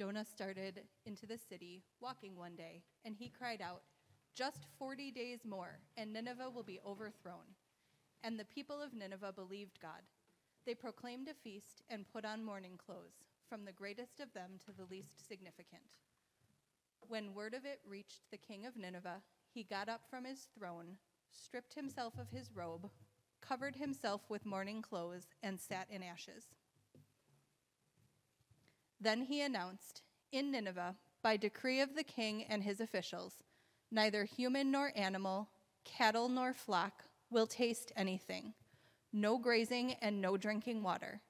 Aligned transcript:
Jonah 0.00 0.24
started 0.24 0.80
into 1.04 1.26
the 1.26 1.36
city, 1.36 1.82
walking 2.00 2.34
one 2.34 2.56
day, 2.56 2.80
and 3.04 3.14
he 3.14 3.28
cried 3.28 3.60
out, 3.60 3.82
Just 4.34 4.64
40 4.78 5.10
days 5.10 5.40
more, 5.44 5.78
and 5.98 6.10
Nineveh 6.10 6.48
will 6.48 6.62
be 6.62 6.80
overthrown. 6.86 7.44
And 8.24 8.40
the 8.40 8.46
people 8.46 8.80
of 8.80 8.94
Nineveh 8.94 9.34
believed 9.34 9.78
God. 9.78 10.00
They 10.64 10.74
proclaimed 10.74 11.28
a 11.28 11.34
feast 11.34 11.82
and 11.90 12.10
put 12.10 12.24
on 12.24 12.42
mourning 12.42 12.78
clothes, 12.78 13.26
from 13.46 13.66
the 13.66 13.74
greatest 13.74 14.20
of 14.20 14.32
them 14.32 14.52
to 14.64 14.72
the 14.72 14.90
least 14.90 15.28
significant. 15.28 15.98
When 17.06 17.34
word 17.34 17.52
of 17.52 17.66
it 17.66 17.82
reached 17.86 18.22
the 18.30 18.38
king 18.38 18.64
of 18.64 18.78
Nineveh, 18.78 19.20
he 19.52 19.64
got 19.64 19.90
up 19.90 20.04
from 20.08 20.24
his 20.24 20.48
throne, 20.58 20.96
stripped 21.30 21.74
himself 21.74 22.14
of 22.18 22.30
his 22.30 22.50
robe, 22.54 22.88
covered 23.42 23.76
himself 23.76 24.22
with 24.30 24.46
mourning 24.46 24.80
clothes, 24.80 25.26
and 25.42 25.60
sat 25.60 25.88
in 25.90 26.02
ashes. 26.02 26.46
Then 29.00 29.22
he 29.22 29.40
announced, 29.40 30.02
In 30.30 30.50
Nineveh, 30.50 30.96
by 31.22 31.36
decree 31.36 31.80
of 31.80 31.94
the 31.94 32.04
king 32.04 32.44
and 32.44 32.62
his 32.62 32.80
officials, 32.80 33.42
neither 33.90 34.24
human 34.24 34.70
nor 34.70 34.92
animal, 34.94 35.48
cattle 35.84 36.28
nor 36.28 36.52
flock 36.52 37.04
will 37.30 37.46
taste 37.46 37.92
anything, 37.96 38.52
no 39.12 39.38
grazing 39.38 39.94
and 40.02 40.20
no 40.20 40.36
drinking 40.36 40.82
water. 40.82 41.20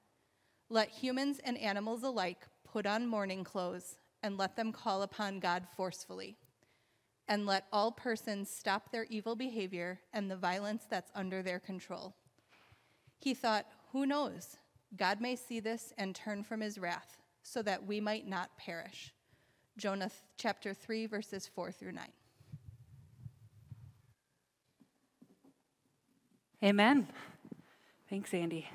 Let 0.69 0.89
humans 0.89 1.39
and 1.43 1.57
animals 1.57 2.03
alike 2.03 2.47
put 2.63 2.85
on 2.85 3.07
mourning 3.07 3.43
clothes, 3.43 3.97
and 4.23 4.37
let 4.37 4.55
them 4.55 4.71
call 4.71 5.01
upon 5.01 5.39
God 5.39 5.67
forcefully. 5.75 6.37
And 7.27 7.45
let 7.45 7.65
all 7.71 7.91
persons 7.91 8.49
stop 8.49 8.91
their 8.91 9.05
evil 9.05 9.35
behavior 9.35 9.99
and 10.13 10.29
the 10.29 10.35
violence 10.35 10.85
that's 10.89 11.11
under 11.15 11.41
their 11.41 11.59
control. 11.59 12.15
He 13.17 13.33
thought, 13.33 13.65
Who 13.91 14.05
knows? 14.05 14.57
God 14.95 15.21
may 15.21 15.35
see 15.35 15.59
this 15.59 15.93
and 15.97 16.13
turn 16.13 16.43
from 16.43 16.61
his 16.61 16.77
wrath 16.77 17.20
so 17.43 17.61
that 17.61 17.85
we 17.85 17.99
might 17.99 18.27
not 18.27 18.55
perish. 18.57 19.13
Jonah 19.77 20.11
chapter 20.37 20.73
3, 20.73 21.05
verses 21.07 21.49
4 21.53 21.71
through 21.71 21.93
9. 21.93 22.05
Amen. 26.63 27.07
Thanks, 28.09 28.33
Andy. 28.33 28.67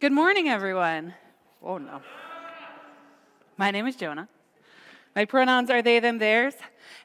Good 0.00 0.12
morning, 0.12 0.48
everyone. 0.48 1.14
Oh, 1.62 1.78
no. 1.78 2.02
My 3.56 3.70
name 3.70 3.86
is 3.86 3.96
Jonah. 3.96 4.28
My 5.16 5.24
pronouns 5.24 5.70
are 5.70 5.80
they, 5.80 5.98
them, 5.98 6.18
theirs. 6.18 6.54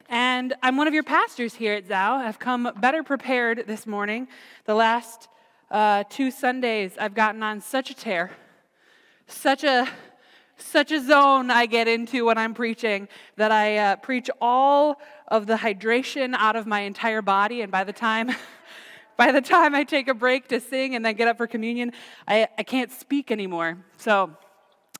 And 0.10 0.54
I'm 0.62 0.78
one 0.78 0.88
of 0.88 0.94
your 0.94 1.04
pastors 1.04 1.56
here 1.56 1.74
at 1.74 1.88
Zao. 1.88 2.18
I've 2.18 2.40
come 2.40 2.72
better 2.80 3.04
prepared 3.04 3.66
this 3.68 3.88
morning. 3.88 4.28
The 4.66 4.76
last 4.76 5.28
uh, 5.72 6.04
two 6.10 6.30
Sundays, 6.30 6.98
I've 7.00 7.14
gotten 7.14 7.42
on 7.42 7.62
such 7.62 7.90
a 7.90 7.94
tear 7.94 8.32
such 9.30 9.64
a 9.64 9.88
such 10.58 10.92
a 10.92 11.02
zone 11.02 11.50
I 11.50 11.66
get 11.68 11.88
into 11.88 12.26
when 12.26 12.38
I'm 12.38 12.54
preaching 12.54 13.08
that 13.38 13.52
I 13.52 13.78
uh, 13.78 13.96
preach 13.96 14.30
all 14.42 15.00
of 15.30 15.48
the 15.48 15.56
hydration 15.56 16.34
out 16.36 16.58
of 16.58 16.68
my 16.68 16.82
entire 16.82 17.22
body, 17.22 17.62
and 17.62 17.72
by 17.72 17.84
the 17.84 17.94
time 17.94 18.32
by 19.18 19.32
the 19.32 19.42
time 19.42 19.76
I 19.76 19.84
take 19.84 20.08
a 20.08 20.14
break 20.14 20.48
to 20.50 20.60
sing 20.60 20.96
and 20.96 21.06
then 21.06 21.16
get 21.16 21.28
up 21.28 21.38
for 21.38 21.48
communion, 21.48 21.92
I, 22.28 22.48
I 22.58 22.64
can't 22.64 22.92
speak 22.92 23.32
anymore. 23.32 23.78
So 23.98 24.32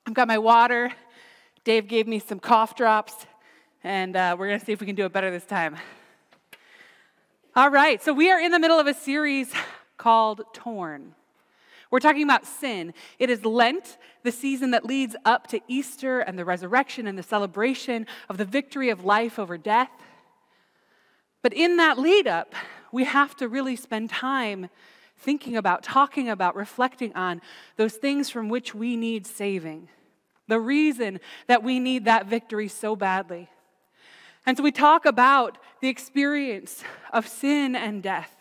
I've 0.06 0.14
got 0.14 0.28
my 0.28 0.38
water. 0.38 0.92
Dave 1.64 1.88
gave 1.88 2.08
me 2.08 2.20
some 2.20 2.40
cough 2.40 2.76
drops, 2.76 3.14
and 3.84 4.16
uh, 4.16 4.36
we're 4.38 4.58
to 4.58 4.66
see 4.66 4.72
if 4.72 4.82
we 4.82 4.88
can 4.88 4.96
do 4.96 5.06
it 5.06 5.14
better 5.14 5.32
this 5.32 5.46
time. 5.46 5.78
All 7.56 7.70
right, 7.70 8.02
so 8.02 8.14
we 8.14 8.32
are 8.32 8.40
in 8.40 8.52
the 8.52 8.60
middle 8.60 8.80
of 8.80 8.88
a 8.88 8.94
series 8.94 9.52
called 9.98 10.42
Torn. 10.54 11.16
We're 11.92 12.00
talking 12.00 12.24
about 12.24 12.46
sin. 12.46 12.94
It 13.18 13.30
is 13.30 13.44
Lent, 13.44 13.98
the 14.24 14.32
season 14.32 14.72
that 14.72 14.86
leads 14.86 15.16
up 15.26 15.48
to 15.48 15.60
Easter 15.68 16.20
and 16.20 16.38
the 16.38 16.46
resurrection 16.46 17.08
and 17.08 17.18
the 17.18 17.24
celebration 17.24 18.06
of 18.30 18.38
the 18.38 18.46
victory 18.46 18.90
of 18.90 19.04
life 19.04 19.40
over 19.40 19.58
death. 19.58 19.90
But 21.42 21.54
in 21.54 21.78
that 21.78 21.98
lead 21.98 22.28
up, 22.28 22.54
we 22.92 23.06
have 23.06 23.36
to 23.38 23.48
really 23.48 23.76
spend 23.76 24.10
time 24.10 24.70
thinking 25.18 25.58
about, 25.58 25.84
talking 25.84 26.30
about, 26.30 26.56
reflecting 26.56 27.14
on 27.16 27.42
those 27.76 27.96
things 27.96 28.30
from 28.30 28.50
which 28.50 28.76
we 28.76 28.96
need 28.96 29.26
saving. 29.26 29.90
The 30.48 30.60
reason 30.60 31.20
that 31.48 31.64
we 31.64 31.80
need 31.80 32.06
that 32.06 32.28
victory 32.28 32.68
so 32.68 32.96
badly. 32.96 33.50
And 34.46 34.58
so 34.58 34.64
we 34.64 34.72
talk 34.72 35.06
about 35.06 35.58
the 35.82 35.90
experience 35.90 36.84
of 37.12 37.28
sin 37.28 37.76
and 37.76 38.02
death. 38.02 38.39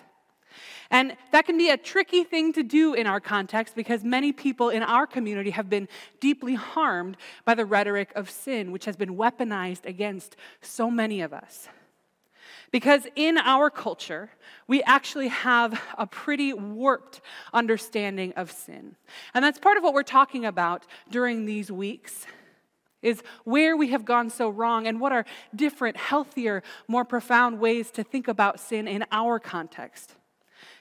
And 0.90 1.16
that 1.32 1.44
can 1.44 1.58
be 1.58 1.68
a 1.68 1.76
tricky 1.76 2.24
thing 2.24 2.52
to 2.54 2.62
do 2.62 2.94
in 2.94 3.06
our 3.06 3.20
context 3.20 3.74
because 3.74 4.04
many 4.04 4.32
people 4.32 4.70
in 4.70 4.82
our 4.82 5.06
community 5.06 5.50
have 5.50 5.68
been 5.68 5.86
deeply 6.18 6.54
harmed 6.54 7.18
by 7.44 7.54
the 7.54 7.66
rhetoric 7.66 8.10
of 8.14 8.30
sin, 8.30 8.72
which 8.72 8.86
has 8.86 8.96
been 8.96 9.16
weaponized 9.16 9.84
against 9.84 10.36
so 10.62 10.90
many 10.90 11.20
of 11.20 11.34
us. 11.34 11.68
Because 12.70 13.06
in 13.16 13.36
our 13.38 13.70
culture, 13.70 14.30
we 14.66 14.82
actually 14.82 15.28
have 15.28 15.80
a 15.96 16.06
pretty 16.06 16.52
warped 16.52 17.20
understanding 17.52 18.32
of 18.34 18.50
sin. 18.50 18.96
And 19.34 19.44
that's 19.44 19.58
part 19.58 19.76
of 19.76 19.82
what 19.82 19.94
we're 19.94 20.02
talking 20.02 20.44
about 20.44 20.86
during 21.10 21.44
these 21.44 21.70
weeks 21.70 22.26
is 23.00 23.22
where 23.44 23.76
we 23.76 23.88
have 23.90 24.04
gone 24.04 24.28
so 24.28 24.48
wrong 24.48 24.86
and 24.86 25.00
what 25.00 25.12
are 25.12 25.24
different, 25.54 25.96
healthier, 25.96 26.62
more 26.88 27.04
profound 27.04 27.60
ways 27.60 27.90
to 27.92 28.02
think 28.02 28.26
about 28.26 28.58
sin 28.58 28.88
in 28.88 29.04
our 29.12 29.38
context 29.38 30.14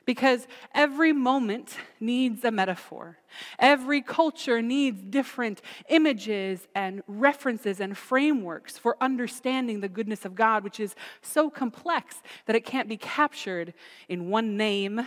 because 0.07 0.47
every 0.73 1.12
moment 1.12 1.75
needs 2.00 2.45
a 2.45 2.50
metaphor. 2.50 3.18
Every 3.59 4.01
culture 4.01 4.62
needs 4.62 5.03
different 5.03 5.62
images 5.90 6.66
and 6.73 7.03
references 7.07 7.81
and 7.81 7.95
frameworks 7.95 8.78
for 8.78 8.95
understanding 9.01 9.81
the 9.81 9.90
goodness 9.90 10.23
of 10.23 10.34
God, 10.34 10.63
which 10.63 10.79
is 10.79 10.95
so 11.22 11.50
complex 11.50 12.23
that 12.45 12.56
it 12.56 12.63
can't 12.63 12.88
be 12.88 12.95
captured 12.95 13.73
in 14.07 14.29
one 14.29 14.56
name 14.56 15.06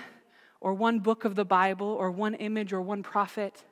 or 0.60 0.74
one 0.74 0.98
book 0.98 1.24
of 1.24 1.34
the 1.34 1.46
Bible 1.46 1.88
or 1.88 2.10
one 2.10 2.34
image 2.34 2.70
or 2.70 2.82
one 2.82 3.02
prophet. 3.02 3.64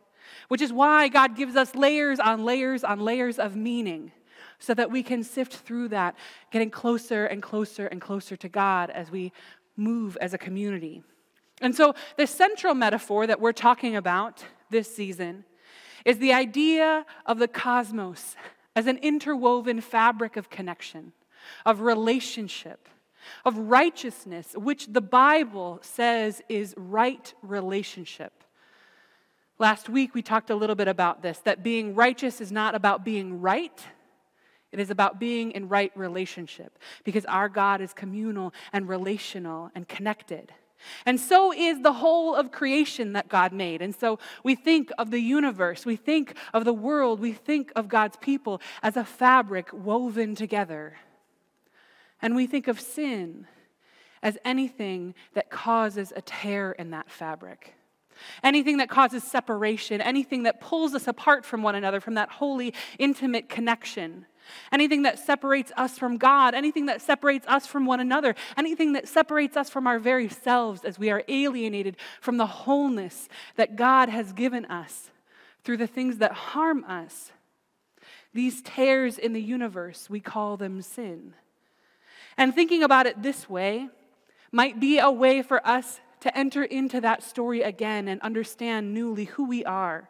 Which 0.48 0.62
is 0.62 0.72
why 0.72 1.08
God 1.08 1.36
gives 1.36 1.56
us 1.56 1.74
layers 1.74 2.18
on 2.18 2.42
layers 2.42 2.82
on 2.82 3.00
layers 3.00 3.38
of 3.38 3.54
meaning 3.54 4.12
so 4.58 4.72
that 4.72 4.90
we 4.90 5.02
can 5.02 5.22
sift 5.22 5.56
through 5.56 5.88
that, 5.88 6.16
getting 6.50 6.70
closer 6.70 7.26
and 7.26 7.42
closer 7.42 7.86
and 7.86 8.00
closer 8.00 8.34
to 8.36 8.48
God 8.48 8.88
as 8.88 9.10
we 9.10 9.30
move 9.76 10.16
as 10.22 10.32
a 10.32 10.38
community. 10.38 11.02
And 11.60 11.74
so, 11.74 11.94
the 12.16 12.26
central 12.26 12.74
metaphor 12.74 13.26
that 13.26 13.40
we're 13.40 13.52
talking 13.52 13.96
about 13.96 14.44
this 14.70 14.94
season 14.94 15.44
is 16.04 16.18
the 16.18 16.32
idea 16.32 17.04
of 17.26 17.38
the 17.38 17.48
cosmos 17.48 18.36
as 18.76 18.86
an 18.86 18.98
interwoven 18.98 19.80
fabric 19.80 20.36
of 20.36 20.50
connection, 20.50 21.12
of 21.66 21.80
relationship, 21.80 22.88
of 23.44 23.58
righteousness, 23.58 24.54
which 24.56 24.86
the 24.86 25.00
Bible 25.00 25.80
says 25.82 26.40
is 26.48 26.74
right 26.76 27.34
relationship. 27.42 28.32
Last 29.58 29.88
week, 29.88 30.14
we 30.14 30.22
talked 30.22 30.50
a 30.50 30.54
little 30.54 30.76
bit 30.76 30.86
about 30.86 31.22
this 31.22 31.38
that 31.38 31.64
being 31.64 31.94
righteous 31.94 32.40
is 32.40 32.52
not 32.52 32.74
about 32.76 33.04
being 33.04 33.40
right. 33.40 33.84
It 34.70 34.78
is 34.78 34.90
about 34.90 35.18
being 35.18 35.50
in 35.52 35.68
right 35.68 35.90
relationship 35.96 36.78
because 37.02 37.24
our 37.24 37.48
God 37.48 37.80
is 37.80 37.92
communal 37.92 38.52
and 38.72 38.88
relational 38.88 39.70
and 39.74 39.88
connected. 39.88 40.52
And 41.04 41.18
so 41.18 41.52
is 41.52 41.80
the 41.80 41.94
whole 41.94 42.34
of 42.34 42.52
creation 42.52 43.12
that 43.12 43.28
God 43.28 43.52
made. 43.52 43.82
And 43.82 43.94
so 43.94 44.18
we 44.44 44.54
think 44.54 44.90
of 44.98 45.10
the 45.10 45.20
universe, 45.20 45.84
we 45.84 45.96
think 45.96 46.34
of 46.54 46.64
the 46.64 46.72
world, 46.72 47.20
we 47.20 47.32
think 47.32 47.72
of 47.74 47.88
God's 47.88 48.16
people 48.16 48.60
as 48.82 48.96
a 48.96 49.04
fabric 49.04 49.72
woven 49.72 50.34
together. 50.34 50.96
And 52.20 52.34
we 52.34 52.46
think 52.46 52.68
of 52.68 52.80
sin 52.80 53.46
as 54.22 54.38
anything 54.44 55.14
that 55.34 55.50
causes 55.50 56.12
a 56.14 56.22
tear 56.22 56.72
in 56.72 56.90
that 56.90 57.10
fabric. 57.10 57.74
Anything 58.42 58.78
that 58.78 58.88
causes 58.88 59.22
separation, 59.22 60.00
anything 60.00 60.42
that 60.42 60.60
pulls 60.60 60.94
us 60.94 61.06
apart 61.06 61.44
from 61.44 61.62
one 61.62 61.76
another, 61.76 62.00
from 62.00 62.14
that 62.14 62.30
holy, 62.30 62.74
intimate 62.98 63.48
connection 63.48 64.26
anything 64.72 65.02
that 65.02 65.18
separates 65.18 65.72
us 65.76 65.98
from 65.98 66.16
God, 66.16 66.54
anything 66.54 66.86
that 66.86 67.02
separates 67.02 67.46
us 67.46 67.66
from 67.66 67.86
one 67.86 68.00
another, 68.00 68.34
anything 68.56 68.92
that 68.92 69.08
separates 69.08 69.56
us 69.56 69.70
from 69.70 69.86
our 69.86 69.98
very 69.98 70.28
selves 70.28 70.84
as 70.84 70.98
we 70.98 71.10
are 71.10 71.24
alienated 71.28 71.96
from 72.20 72.36
the 72.36 72.46
wholeness 72.46 73.28
that 73.56 73.76
God 73.76 74.08
has 74.08 74.32
given 74.32 74.64
us 74.66 75.10
through 75.64 75.76
the 75.76 75.86
things 75.86 76.18
that 76.18 76.32
harm 76.32 76.84
us. 76.84 77.32
These 78.34 78.62
tears 78.62 79.18
in 79.18 79.32
the 79.32 79.42
universe, 79.42 80.08
we 80.08 80.20
call 80.20 80.56
them 80.56 80.82
sin. 80.82 81.34
And 82.36 82.54
thinking 82.54 82.82
about 82.82 83.06
it 83.06 83.22
this 83.22 83.48
way 83.48 83.88
might 84.52 84.80
be 84.80 84.98
a 84.98 85.10
way 85.10 85.42
for 85.42 85.66
us 85.66 86.00
to 86.20 86.36
enter 86.36 86.64
into 86.64 87.00
that 87.00 87.22
story 87.22 87.62
again 87.62 88.08
and 88.08 88.20
understand 88.22 88.94
newly 88.94 89.24
who 89.24 89.44
we 89.44 89.64
are, 89.64 90.08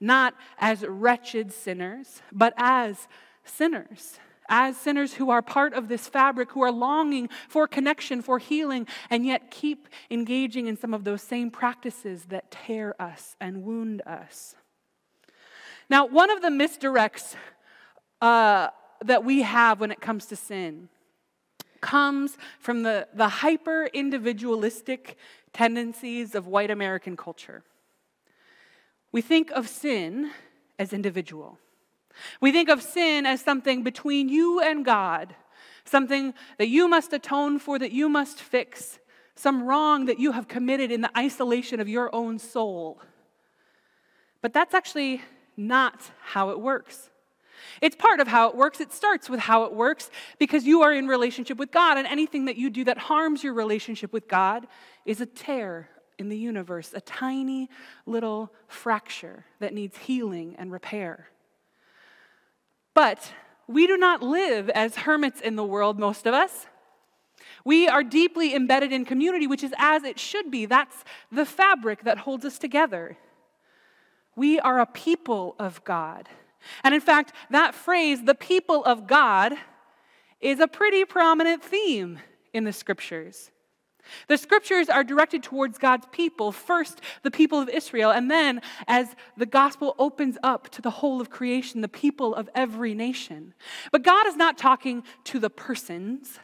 not 0.00 0.34
as 0.58 0.84
wretched 0.86 1.52
sinners, 1.52 2.22
but 2.32 2.52
as 2.56 3.08
sinners, 3.46 4.18
as 4.48 4.76
sinners 4.76 5.14
who 5.14 5.30
are 5.30 5.42
part 5.42 5.74
of 5.74 5.88
this 5.88 6.08
fabric, 6.08 6.52
who 6.52 6.62
are 6.62 6.72
longing 6.72 7.28
for 7.48 7.66
connection, 7.66 8.22
for 8.22 8.38
healing, 8.38 8.86
and 9.10 9.26
yet 9.26 9.50
keep 9.50 9.88
engaging 10.10 10.66
in 10.66 10.76
some 10.76 10.94
of 10.94 11.04
those 11.04 11.22
same 11.22 11.50
practices 11.50 12.26
that 12.26 12.50
tear 12.50 12.94
us 13.00 13.36
and 13.40 13.64
wound 13.64 14.02
us. 14.06 14.54
Now, 15.88 16.06
one 16.06 16.30
of 16.30 16.42
the 16.42 16.48
misdirects 16.48 17.34
uh, 18.20 18.68
that 19.04 19.24
we 19.24 19.42
have 19.42 19.80
when 19.80 19.90
it 19.90 20.00
comes 20.00 20.26
to 20.26 20.36
sin 20.36 20.88
comes 21.80 22.36
from 22.58 22.82
the, 22.82 23.06
the 23.14 23.28
hyper 23.28 23.86
individualistic 23.92 25.16
tendencies 25.52 26.34
of 26.34 26.46
white 26.46 26.70
American 26.70 27.16
culture. 27.16 27.62
We 29.12 29.22
think 29.22 29.50
of 29.50 29.68
sin 29.68 30.30
as 30.78 30.92
individual. 30.92 31.58
We 32.40 32.52
think 32.52 32.68
of 32.68 32.82
sin 32.82 33.26
as 33.26 33.40
something 33.40 33.82
between 33.82 34.28
you 34.28 34.60
and 34.60 34.84
God, 34.84 35.34
something 35.84 36.34
that 36.58 36.68
you 36.68 36.88
must 36.88 37.12
atone 37.12 37.58
for, 37.58 37.78
that 37.78 37.92
you 37.92 38.08
must 38.08 38.40
fix, 38.40 38.98
some 39.34 39.62
wrong 39.62 40.06
that 40.06 40.18
you 40.18 40.32
have 40.32 40.48
committed 40.48 40.90
in 40.90 41.00
the 41.00 41.18
isolation 41.18 41.80
of 41.80 41.88
your 41.88 42.14
own 42.14 42.38
soul. 42.38 43.00
But 44.40 44.52
that's 44.52 44.74
actually 44.74 45.22
not 45.56 46.10
how 46.22 46.50
it 46.50 46.60
works. 46.60 47.10
It's 47.80 47.96
part 47.96 48.20
of 48.20 48.28
how 48.28 48.48
it 48.48 48.56
works. 48.56 48.80
It 48.80 48.92
starts 48.92 49.28
with 49.28 49.40
how 49.40 49.64
it 49.64 49.72
works 49.72 50.10
because 50.38 50.64
you 50.64 50.82
are 50.82 50.92
in 50.92 51.08
relationship 51.08 51.58
with 51.58 51.70
God, 51.70 51.98
and 51.98 52.06
anything 52.06 52.46
that 52.46 52.56
you 52.56 52.70
do 52.70 52.84
that 52.84 52.98
harms 52.98 53.42
your 53.42 53.54
relationship 53.54 54.12
with 54.12 54.28
God 54.28 54.66
is 55.04 55.20
a 55.20 55.26
tear 55.26 55.88
in 56.18 56.28
the 56.28 56.38
universe, 56.38 56.92
a 56.94 57.00
tiny 57.00 57.68
little 58.06 58.50
fracture 58.68 59.44
that 59.58 59.74
needs 59.74 59.96
healing 59.98 60.54
and 60.58 60.72
repair. 60.72 61.28
But 62.96 63.30
we 63.68 63.86
do 63.86 63.98
not 63.98 64.22
live 64.22 64.70
as 64.70 64.96
hermits 64.96 65.42
in 65.42 65.54
the 65.54 65.62
world, 65.62 65.98
most 65.98 66.26
of 66.26 66.32
us. 66.32 66.64
We 67.62 67.86
are 67.86 68.02
deeply 68.02 68.54
embedded 68.54 68.90
in 68.90 69.04
community, 69.04 69.46
which 69.46 69.62
is 69.62 69.74
as 69.76 70.02
it 70.02 70.18
should 70.18 70.50
be. 70.50 70.64
That's 70.64 71.04
the 71.30 71.44
fabric 71.44 72.04
that 72.04 72.16
holds 72.16 72.46
us 72.46 72.58
together. 72.58 73.18
We 74.34 74.58
are 74.58 74.80
a 74.80 74.86
people 74.86 75.56
of 75.58 75.84
God. 75.84 76.30
And 76.82 76.94
in 76.94 77.02
fact, 77.02 77.34
that 77.50 77.74
phrase, 77.74 78.24
the 78.24 78.34
people 78.34 78.82
of 78.84 79.06
God, 79.06 79.52
is 80.40 80.58
a 80.58 80.66
pretty 80.66 81.04
prominent 81.04 81.62
theme 81.62 82.20
in 82.54 82.64
the 82.64 82.72
scriptures. 82.72 83.50
The 84.28 84.38
scriptures 84.38 84.88
are 84.88 85.04
directed 85.04 85.42
towards 85.42 85.78
God's 85.78 86.06
people, 86.12 86.52
first 86.52 87.00
the 87.22 87.30
people 87.30 87.60
of 87.60 87.68
Israel, 87.68 88.10
and 88.10 88.30
then 88.30 88.60
as 88.86 89.14
the 89.36 89.46
gospel 89.46 89.94
opens 89.98 90.38
up 90.42 90.68
to 90.70 90.82
the 90.82 90.90
whole 90.90 91.20
of 91.20 91.30
creation, 91.30 91.80
the 91.80 91.88
people 91.88 92.34
of 92.34 92.48
every 92.54 92.94
nation. 92.94 93.54
But 93.92 94.02
God 94.02 94.26
is 94.26 94.36
not 94.36 94.58
talking 94.58 95.02
to 95.24 95.38
the 95.38 95.50
persons, 95.50 96.38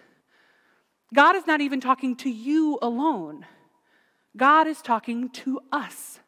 God 1.14 1.36
is 1.36 1.46
not 1.46 1.60
even 1.60 1.80
talking 1.80 2.16
to 2.16 2.30
you 2.30 2.78
alone. 2.80 3.44
God 4.36 4.66
is 4.66 4.80
talking 4.80 5.28
to 5.30 5.60
us, 5.70 6.20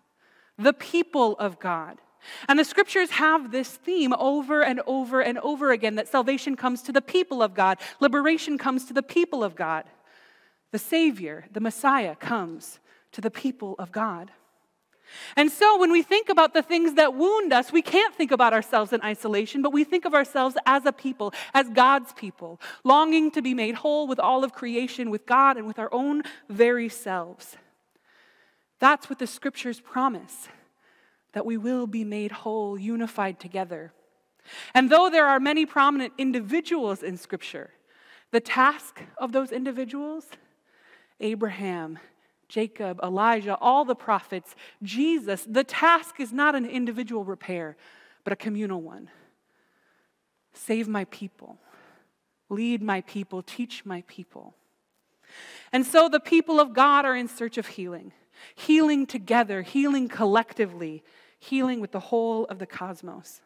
the 0.58 0.74
people 0.74 1.34
of 1.38 1.58
God. 1.58 2.00
And 2.48 2.58
the 2.58 2.64
scriptures 2.64 3.10
have 3.10 3.50
this 3.50 3.68
theme 3.68 4.12
over 4.14 4.62
and 4.62 4.80
over 4.86 5.20
and 5.20 5.38
over 5.38 5.72
again 5.72 5.96
that 5.96 6.08
salvation 6.08 6.56
comes 6.56 6.82
to 6.82 6.92
the 6.92 7.02
people 7.02 7.42
of 7.42 7.54
God, 7.54 7.78
liberation 8.00 8.58
comes 8.58 8.86
to 8.86 8.94
the 8.94 9.02
people 9.02 9.44
of 9.44 9.54
God. 9.54 9.84
The 10.74 10.80
Savior, 10.80 11.44
the 11.52 11.60
Messiah, 11.60 12.16
comes 12.16 12.80
to 13.12 13.20
the 13.20 13.30
people 13.30 13.76
of 13.78 13.92
God. 13.92 14.32
And 15.36 15.48
so 15.48 15.78
when 15.78 15.92
we 15.92 16.02
think 16.02 16.28
about 16.28 16.52
the 16.52 16.62
things 16.62 16.94
that 16.94 17.14
wound 17.14 17.52
us, 17.52 17.70
we 17.70 17.80
can't 17.80 18.12
think 18.12 18.32
about 18.32 18.52
ourselves 18.52 18.92
in 18.92 19.00
isolation, 19.02 19.62
but 19.62 19.72
we 19.72 19.84
think 19.84 20.04
of 20.04 20.14
ourselves 20.14 20.56
as 20.66 20.84
a 20.84 20.90
people, 20.90 21.32
as 21.54 21.68
God's 21.68 22.12
people, 22.14 22.60
longing 22.82 23.30
to 23.30 23.40
be 23.40 23.54
made 23.54 23.76
whole 23.76 24.08
with 24.08 24.18
all 24.18 24.42
of 24.42 24.52
creation, 24.52 25.10
with 25.10 25.26
God, 25.26 25.56
and 25.56 25.68
with 25.68 25.78
our 25.78 25.94
own 25.94 26.24
very 26.48 26.88
selves. 26.88 27.56
That's 28.80 29.08
what 29.08 29.20
the 29.20 29.28
scriptures 29.28 29.78
promise 29.78 30.48
that 31.34 31.46
we 31.46 31.56
will 31.56 31.86
be 31.86 32.02
made 32.02 32.32
whole, 32.32 32.76
unified 32.76 33.38
together. 33.38 33.92
And 34.74 34.90
though 34.90 35.08
there 35.08 35.28
are 35.28 35.38
many 35.38 35.66
prominent 35.66 36.14
individuals 36.18 37.04
in 37.04 37.16
Scripture, 37.16 37.70
the 38.32 38.40
task 38.40 39.02
of 39.18 39.30
those 39.30 39.52
individuals, 39.52 40.26
Abraham, 41.24 41.98
Jacob, 42.48 43.00
Elijah, 43.02 43.56
all 43.60 43.84
the 43.84 43.94
prophets, 43.96 44.54
Jesus, 44.82 45.44
the 45.48 45.64
task 45.64 46.20
is 46.20 46.32
not 46.32 46.54
an 46.54 46.66
individual 46.66 47.24
repair, 47.24 47.76
but 48.22 48.32
a 48.32 48.36
communal 48.36 48.82
one. 48.82 49.10
Save 50.52 50.86
my 50.86 51.06
people, 51.06 51.58
lead 52.50 52.82
my 52.82 53.00
people, 53.00 53.42
teach 53.42 53.84
my 53.84 54.04
people. 54.06 54.54
And 55.72 55.84
so 55.84 56.08
the 56.08 56.20
people 56.20 56.60
of 56.60 56.74
God 56.74 57.06
are 57.06 57.16
in 57.16 57.26
search 57.26 57.56
of 57.56 57.68
healing, 57.68 58.12
healing 58.54 59.06
together, 59.06 59.62
healing 59.62 60.08
collectively, 60.08 61.02
healing 61.38 61.80
with 61.80 61.92
the 61.92 62.00
whole 62.00 62.44
of 62.44 62.58
the 62.58 62.66
cosmos. 62.66 63.40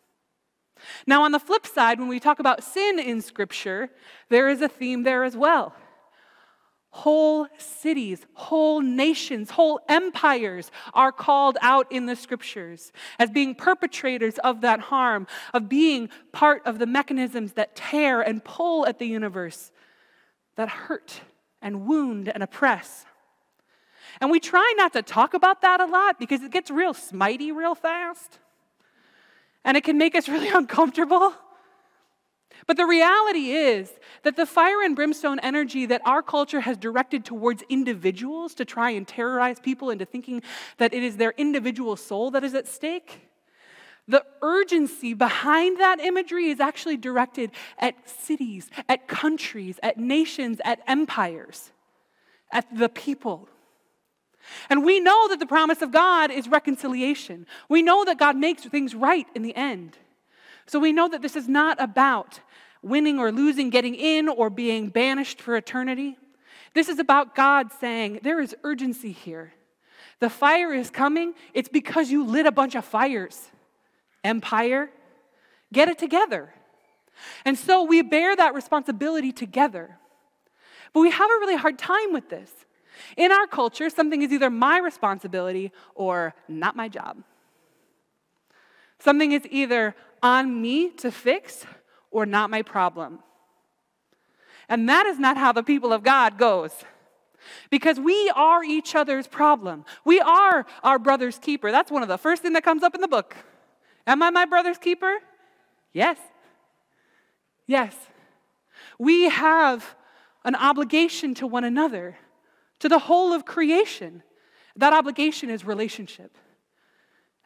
Now, 1.06 1.22
on 1.22 1.32
the 1.32 1.40
flip 1.40 1.66
side, 1.66 1.98
when 1.98 2.08
we 2.08 2.20
talk 2.20 2.40
about 2.40 2.62
sin 2.62 2.98
in 2.98 3.20
Scripture, 3.20 3.88
there 4.28 4.48
is 4.48 4.62
a 4.62 4.68
theme 4.68 5.04
there 5.04 5.24
as 5.24 5.36
well. 5.36 5.74
Whole 6.90 7.46
cities, 7.58 8.24
whole 8.32 8.80
nations, 8.80 9.50
whole 9.50 9.80
empires 9.88 10.70
are 10.94 11.12
called 11.12 11.58
out 11.60 11.90
in 11.92 12.06
the 12.06 12.16
scriptures 12.16 12.92
as 13.18 13.30
being 13.30 13.54
perpetrators 13.54 14.38
of 14.38 14.62
that 14.62 14.80
harm, 14.80 15.26
of 15.52 15.68
being 15.68 16.08
part 16.32 16.62
of 16.64 16.78
the 16.78 16.86
mechanisms 16.86 17.52
that 17.52 17.76
tear 17.76 18.22
and 18.22 18.42
pull 18.42 18.86
at 18.86 18.98
the 18.98 19.06
universe, 19.06 19.70
that 20.56 20.68
hurt 20.68 21.20
and 21.60 21.86
wound 21.86 22.28
and 22.28 22.42
oppress. 22.42 23.04
And 24.20 24.30
we 24.30 24.40
try 24.40 24.74
not 24.76 24.92
to 24.94 25.02
talk 25.02 25.34
about 25.34 25.62
that 25.62 25.80
a 25.80 25.86
lot 25.86 26.18
because 26.18 26.42
it 26.42 26.50
gets 26.50 26.70
real 26.70 26.94
smitey 26.94 27.54
real 27.54 27.74
fast. 27.74 28.38
And 29.64 29.76
it 29.76 29.84
can 29.84 29.98
make 29.98 30.14
us 30.14 30.28
really 30.28 30.48
uncomfortable. 30.48 31.34
But 32.66 32.76
the 32.76 32.86
reality 32.86 33.52
is 33.52 33.90
that 34.24 34.36
the 34.36 34.46
fire 34.46 34.82
and 34.82 34.96
brimstone 34.96 35.38
energy 35.40 35.86
that 35.86 36.02
our 36.04 36.22
culture 36.22 36.60
has 36.60 36.76
directed 36.76 37.24
towards 37.24 37.62
individuals 37.68 38.54
to 38.54 38.64
try 38.64 38.90
and 38.90 39.06
terrorize 39.06 39.60
people 39.60 39.90
into 39.90 40.04
thinking 40.04 40.42
that 40.78 40.92
it 40.92 41.02
is 41.02 41.16
their 41.16 41.34
individual 41.36 41.96
soul 41.96 42.30
that 42.32 42.44
is 42.44 42.54
at 42.54 42.66
stake, 42.66 43.28
the 44.08 44.24
urgency 44.42 45.12
behind 45.12 45.78
that 45.80 46.00
imagery 46.00 46.48
is 46.48 46.60
actually 46.60 46.96
directed 46.96 47.50
at 47.78 47.94
cities, 48.08 48.70
at 48.88 49.06
countries, 49.06 49.78
at 49.82 49.98
nations, 49.98 50.60
at 50.64 50.80
empires, 50.86 51.70
at 52.50 52.66
the 52.74 52.88
people. 52.88 53.48
And 54.70 54.82
we 54.82 54.98
know 54.98 55.28
that 55.28 55.40
the 55.40 55.46
promise 55.46 55.82
of 55.82 55.92
God 55.92 56.30
is 56.30 56.48
reconciliation. 56.48 57.46
We 57.68 57.82
know 57.82 58.04
that 58.06 58.18
God 58.18 58.36
makes 58.36 58.62
things 58.64 58.94
right 58.94 59.26
in 59.34 59.42
the 59.42 59.54
end. 59.54 59.98
So 60.68 60.78
we 60.78 60.92
know 60.92 61.08
that 61.08 61.22
this 61.22 61.34
is 61.34 61.48
not 61.48 61.80
about 61.80 62.40
winning 62.82 63.18
or 63.18 63.32
losing, 63.32 63.70
getting 63.70 63.94
in 63.96 64.28
or 64.28 64.50
being 64.50 64.88
banished 64.88 65.40
for 65.40 65.56
eternity. 65.56 66.16
This 66.74 66.88
is 66.88 67.00
about 67.00 67.34
God 67.34 67.72
saying, 67.80 68.20
There 68.22 68.40
is 68.40 68.54
urgency 68.62 69.10
here. 69.10 69.52
The 70.20 70.30
fire 70.30 70.72
is 70.72 70.90
coming. 70.90 71.34
It's 71.54 71.68
because 71.68 72.10
you 72.10 72.24
lit 72.24 72.46
a 72.46 72.52
bunch 72.52 72.74
of 72.74 72.84
fires. 72.84 73.50
Empire, 74.22 74.90
get 75.72 75.88
it 75.88 75.98
together. 75.98 76.52
And 77.44 77.58
so 77.58 77.82
we 77.82 78.02
bear 78.02 78.36
that 78.36 78.54
responsibility 78.54 79.32
together. 79.32 79.98
But 80.92 81.00
we 81.00 81.10
have 81.10 81.30
a 81.30 81.38
really 81.40 81.56
hard 81.56 81.78
time 81.78 82.12
with 82.12 82.28
this 82.28 82.52
in 83.16 83.32
our 83.32 83.46
culture, 83.46 83.90
something 83.90 84.22
is 84.22 84.32
either 84.32 84.50
my 84.50 84.78
responsibility 84.78 85.72
or 85.94 86.34
not 86.48 86.76
my 86.76 86.88
job. 86.88 87.22
Something 88.98 89.32
is 89.32 89.42
either 89.50 89.94
on 90.22 90.60
me 90.60 90.90
to 90.90 91.10
fix 91.10 91.64
or 92.10 92.26
not 92.26 92.50
my 92.50 92.62
problem. 92.62 93.20
And 94.68 94.88
that 94.88 95.06
is 95.06 95.18
not 95.18 95.36
how 95.36 95.52
the 95.52 95.62
people 95.62 95.92
of 95.92 96.02
God 96.02 96.38
goes. 96.38 96.72
Because 97.70 97.98
we 97.98 98.30
are 98.34 98.62
each 98.62 98.94
other's 98.94 99.26
problem. 99.26 99.84
We 100.04 100.20
are 100.20 100.66
our 100.82 100.98
brother's 100.98 101.38
keeper. 101.38 101.70
That's 101.70 101.90
one 101.90 102.02
of 102.02 102.08
the 102.08 102.18
first 102.18 102.42
thing 102.42 102.52
that 102.54 102.64
comes 102.64 102.82
up 102.82 102.94
in 102.94 103.00
the 103.00 103.08
book. 103.08 103.36
Am 104.06 104.22
I 104.22 104.30
my 104.30 104.44
brother's 104.44 104.78
keeper? 104.78 105.18
Yes. 105.92 106.18
Yes. 107.66 107.94
We 108.98 109.28
have 109.28 109.94
an 110.44 110.54
obligation 110.54 111.34
to 111.34 111.46
one 111.46 111.64
another 111.64 112.16
to 112.80 112.88
the 112.88 112.98
whole 112.98 113.32
of 113.32 113.44
creation. 113.44 114.22
That 114.76 114.92
obligation 114.92 115.50
is 115.50 115.64
relationship. 115.64 116.36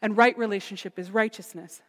And 0.01 0.17
right 0.17 0.37
relationship 0.37 0.99
is 0.99 1.11
righteousness. 1.11 1.81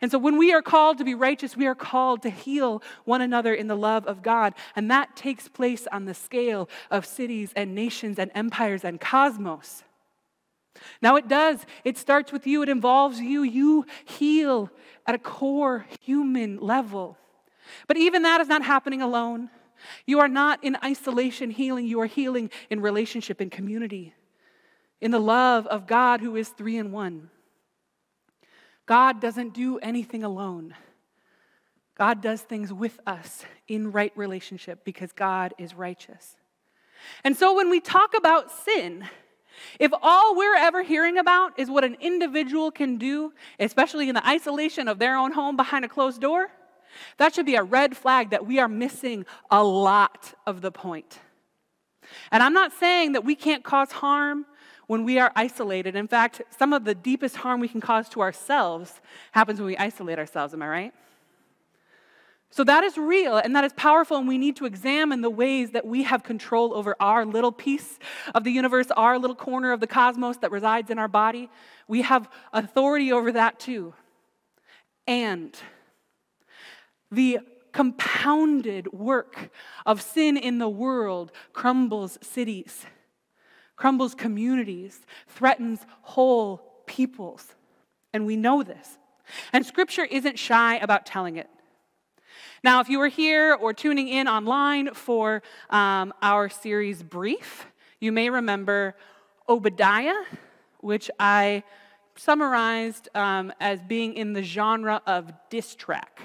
And 0.00 0.10
so 0.10 0.18
when 0.18 0.36
we 0.36 0.52
are 0.52 0.62
called 0.62 0.98
to 0.98 1.04
be 1.04 1.14
righteous, 1.14 1.56
we 1.56 1.66
are 1.66 1.74
called 1.74 2.22
to 2.22 2.30
heal 2.30 2.82
one 3.04 3.20
another 3.20 3.54
in 3.54 3.66
the 3.66 3.76
love 3.76 4.06
of 4.06 4.22
God. 4.22 4.54
And 4.74 4.90
that 4.90 5.16
takes 5.16 5.48
place 5.48 5.86
on 5.92 6.04
the 6.04 6.14
scale 6.14 6.68
of 6.90 7.06
cities 7.06 7.52
and 7.54 7.74
nations 7.74 8.18
and 8.18 8.30
empires 8.34 8.84
and 8.84 9.00
cosmos. 9.00 9.84
Now 11.00 11.16
it 11.16 11.28
does. 11.28 11.64
It 11.84 11.98
starts 11.98 12.32
with 12.32 12.46
you, 12.46 12.62
it 12.62 12.68
involves 12.68 13.20
you. 13.20 13.42
You 13.42 13.86
heal 14.04 14.70
at 15.06 15.14
a 15.14 15.18
core 15.18 15.86
human 16.00 16.58
level. 16.58 17.18
But 17.86 17.96
even 17.96 18.22
that 18.22 18.40
is 18.40 18.48
not 18.48 18.64
happening 18.64 19.02
alone. 19.02 19.50
You 20.06 20.20
are 20.20 20.28
not 20.28 20.62
in 20.62 20.76
isolation 20.84 21.50
healing, 21.50 21.86
you 21.86 22.00
are 22.00 22.06
healing 22.06 22.50
in 22.70 22.80
relationship 22.80 23.40
and 23.40 23.50
community, 23.50 24.14
in 25.00 25.10
the 25.10 25.20
love 25.20 25.66
of 25.66 25.86
God 25.86 26.20
who 26.20 26.36
is 26.36 26.48
three 26.48 26.78
in 26.78 26.92
one. 26.92 27.30
God 28.86 29.20
doesn't 29.20 29.54
do 29.54 29.78
anything 29.78 30.24
alone. 30.24 30.74
God 31.96 32.20
does 32.20 32.40
things 32.40 32.72
with 32.72 32.98
us 33.06 33.44
in 33.68 33.92
right 33.92 34.12
relationship 34.16 34.84
because 34.84 35.12
God 35.12 35.54
is 35.58 35.74
righteous. 35.74 36.36
And 37.24 37.36
so 37.36 37.54
when 37.54 37.70
we 37.70 37.80
talk 37.80 38.16
about 38.16 38.50
sin, 38.50 39.04
if 39.78 39.92
all 40.02 40.36
we're 40.36 40.56
ever 40.56 40.82
hearing 40.82 41.18
about 41.18 41.58
is 41.58 41.70
what 41.70 41.84
an 41.84 41.96
individual 42.00 42.70
can 42.70 42.96
do, 42.96 43.32
especially 43.58 44.08
in 44.08 44.14
the 44.14 44.26
isolation 44.26 44.88
of 44.88 44.98
their 44.98 45.16
own 45.16 45.32
home 45.32 45.56
behind 45.56 45.84
a 45.84 45.88
closed 45.88 46.20
door, 46.20 46.48
that 47.18 47.34
should 47.34 47.46
be 47.46 47.56
a 47.56 47.62
red 47.62 47.96
flag 47.96 48.30
that 48.30 48.46
we 48.46 48.58
are 48.58 48.68
missing 48.68 49.24
a 49.50 49.62
lot 49.62 50.34
of 50.46 50.60
the 50.60 50.70
point. 50.70 51.18
And 52.30 52.42
I'm 52.42 52.52
not 52.52 52.72
saying 52.72 53.12
that 53.12 53.24
we 53.24 53.34
can't 53.34 53.64
cause 53.64 53.92
harm 53.92 54.46
when 54.86 55.04
we 55.04 55.18
are 55.18 55.32
isolated. 55.36 55.96
In 55.96 56.08
fact, 56.08 56.42
some 56.58 56.72
of 56.72 56.84
the 56.84 56.94
deepest 56.94 57.36
harm 57.36 57.60
we 57.60 57.68
can 57.68 57.80
cause 57.80 58.08
to 58.10 58.20
ourselves 58.20 59.00
happens 59.32 59.58
when 59.58 59.66
we 59.66 59.76
isolate 59.76 60.18
ourselves. 60.18 60.52
Am 60.54 60.62
I 60.62 60.68
right? 60.68 60.94
So 62.50 62.64
that 62.64 62.84
is 62.84 62.98
real 62.98 63.38
and 63.38 63.56
that 63.56 63.64
is 63.64 63.72
powerful, 63.72 64.18
and 64.18 64.28
we 64.28 64.36
need 64.36 64.56
to 64.56 64.66
examine 64.66 65.22
the 65.22 65.30
ways 65.30 65.70
that 65.70 65.86
we 65.86 66.02
have 66.02 66.22
control 66.22 66.74
over 66.74 66.94
our 67.00 67.24
little 67.24 67.50
piece 67.50 67.98
of 68.34 68.44
the 68.44 68.50
universe, 68.50 68.88
our 68.94 69.18
little 69.18 69.34
corner 69.34 69.72
of 69.72 69.80
the 69.80 69.86
cosmos 69.86 70.36
that 70.38 70.50
resides 70.50 70.90
in 70.90 70.98
our 70.98 71.08
body. 71.08 71.48
We 71.88 72.02
have 72.02 72.28
authority 72.52 73.10
over 73.10 73.32
that 73.32 73.58
too. 73.58 73.94
And 75.06 75.56
the 77.10 77.40
compounded 77.72 78.92
work 78.92 79.50
of 79.86 80.02
sin 80.02 80.36
in 80.36 80.58
the 80.58 80.68
world 80.68 81.32
crumbles 81.54 82.18
cities, 82.20 82.84
crumbles 83.76 84.14
communities, 84.14 85.00
threatens 85.28 85.80
whole 86.02 86.82
peoples. 86.86 87.54
And 88.12 88.26
we 88.26 88.36
know 88.36 88.62
this. 88.62 88.98
And 89.52 89.64
scripture 89.64 90.04
isn't 90.04 90.38
shy 90.38 90.76
about 90.76 91.06
telling 91.06 91.36
it. 91.36 91.48
Now, 92.64 92.80
if 92.80 92.88
you 92.88 92.98
were 92.98 93.08
here 93.08 93.54
or 93.54 93.72
tuning 93.72 94.08
in 94.08 94.28
online 94.28 94.94
for 94.94 95.42
um, 95.70 96.14
our 96.22 96.48
series 96.48 97.02
Brief, 97.02 97.66
you 98.00 98.12
may 98.12 98.30
remember 98.30 98.94
Obadiah, 99.48 100.14
which 100.78 101.10
I 101.18 101.64
summarized 102.16 103.08
um, 103.14 103.52
as 103.60 103.82
being 103.82 104.14
in 104.14 104.32
the 104.32 104.42
genre 104.42 105.02
of 105.06 105.32
diss 105.50 105.74
track, 105.74 106.20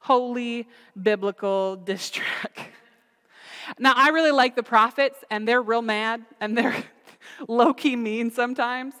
holy 0.00 0.68
biblical 1.00 1.76
diss 1.76 2.10
track. 2.10 2.72
Now, 3.78 3.94
I 3.96 4.08
really 4.08 4.30
like 4.30 4.56
the 4.56 4.62
prophets, 4.62 5.18
and 5.30 5.46
they're 5.46 5.62
real 5.62 5.82
mad, 5.82 6.24
and 6.40 6.56
they're 6.56 6.76
low 7.48 7.74
key 7.74 7.96
mean 7.96 8.30
sometimes. 8.30 8.94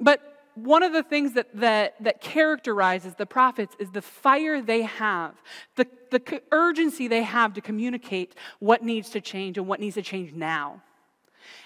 But 0.00 0.34
one 0.54 0.82
of 0.82 0.92
the 0.92 1.02
things 1.02 1.32
that, 1.32 1.48
that, 1.54 1.94
that 2.00 2.20
characterizes 2.20 3.14
the 3.14 3.26
prophets 3.26 3.74
is 3.78 3.90
the 3.90 4.02
fire 4.02 4.62
they 4.62 4.82
have, 4.82 5.34
the, 5.76 5.86
the 6.10 6.42
urgency 6.52 7.08
they 7.08 7.22
have 7.22 7.54
to 7.54 7.60
communicate 7.60 8.34
what 8.60 8.82
needs 8.82 9.10
to 9.10 9.20
change 9.20 9.58
and 9.58 9.66
what 9.66 9.80
needs 9.80 9.94
to 9.94 10.02
change 10.02 10.32
now. 10.32 10.82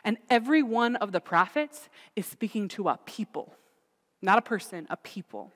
And 0.04 0.16
every 0.30 0.62
one 0.62 0.96
of 0.96 1.12
the 1.12 1.20
prophets 1.20 1.88
is 2.16 2.26
speaking 2.26 2.68
to 2.68 2.88
a 2.88 2.98
people, 3.04 3.54
not 4.22 4.38
a 4.38 4.42
person, 4.42 4.86
a 4.90 4.96
people. 4.96 5.52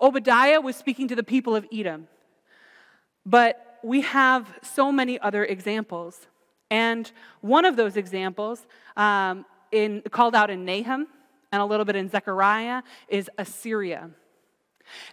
Obadiah 0.00 0.60
was 0.60 0.76
speaking 0.76 1.08
to 1.08 1.16
the 1.16 1.22
people 1.22 1.54
of 1.54 1.66
Edom, 1.72 2.08
but 3.24 3.69
we 3.82 4.02
have 4.02 4.46
so 4.62 4.92
many 4.92 5.18
other 5.18 5.44
examples. 5.44 6.26
And 6.70 7.10
one 7.40 7.64
of 7.64 7.76
those 7.76 7.96
examples, 7.96 8.66
um, 8.96 9.44
in, 9.72 10.02
called 10.10 10.34
out 10.34 10.50
in 10.50 10.64
Nahum, 10.64 11.06
and 11.52 11.62
a 11.62 11.64
little 11.64 11.84
bit 11.84 11.96
in 11.96 12.08
Zechariah 12.08 12.82
is 13.08 13.30
Assyria. 13.38 14.10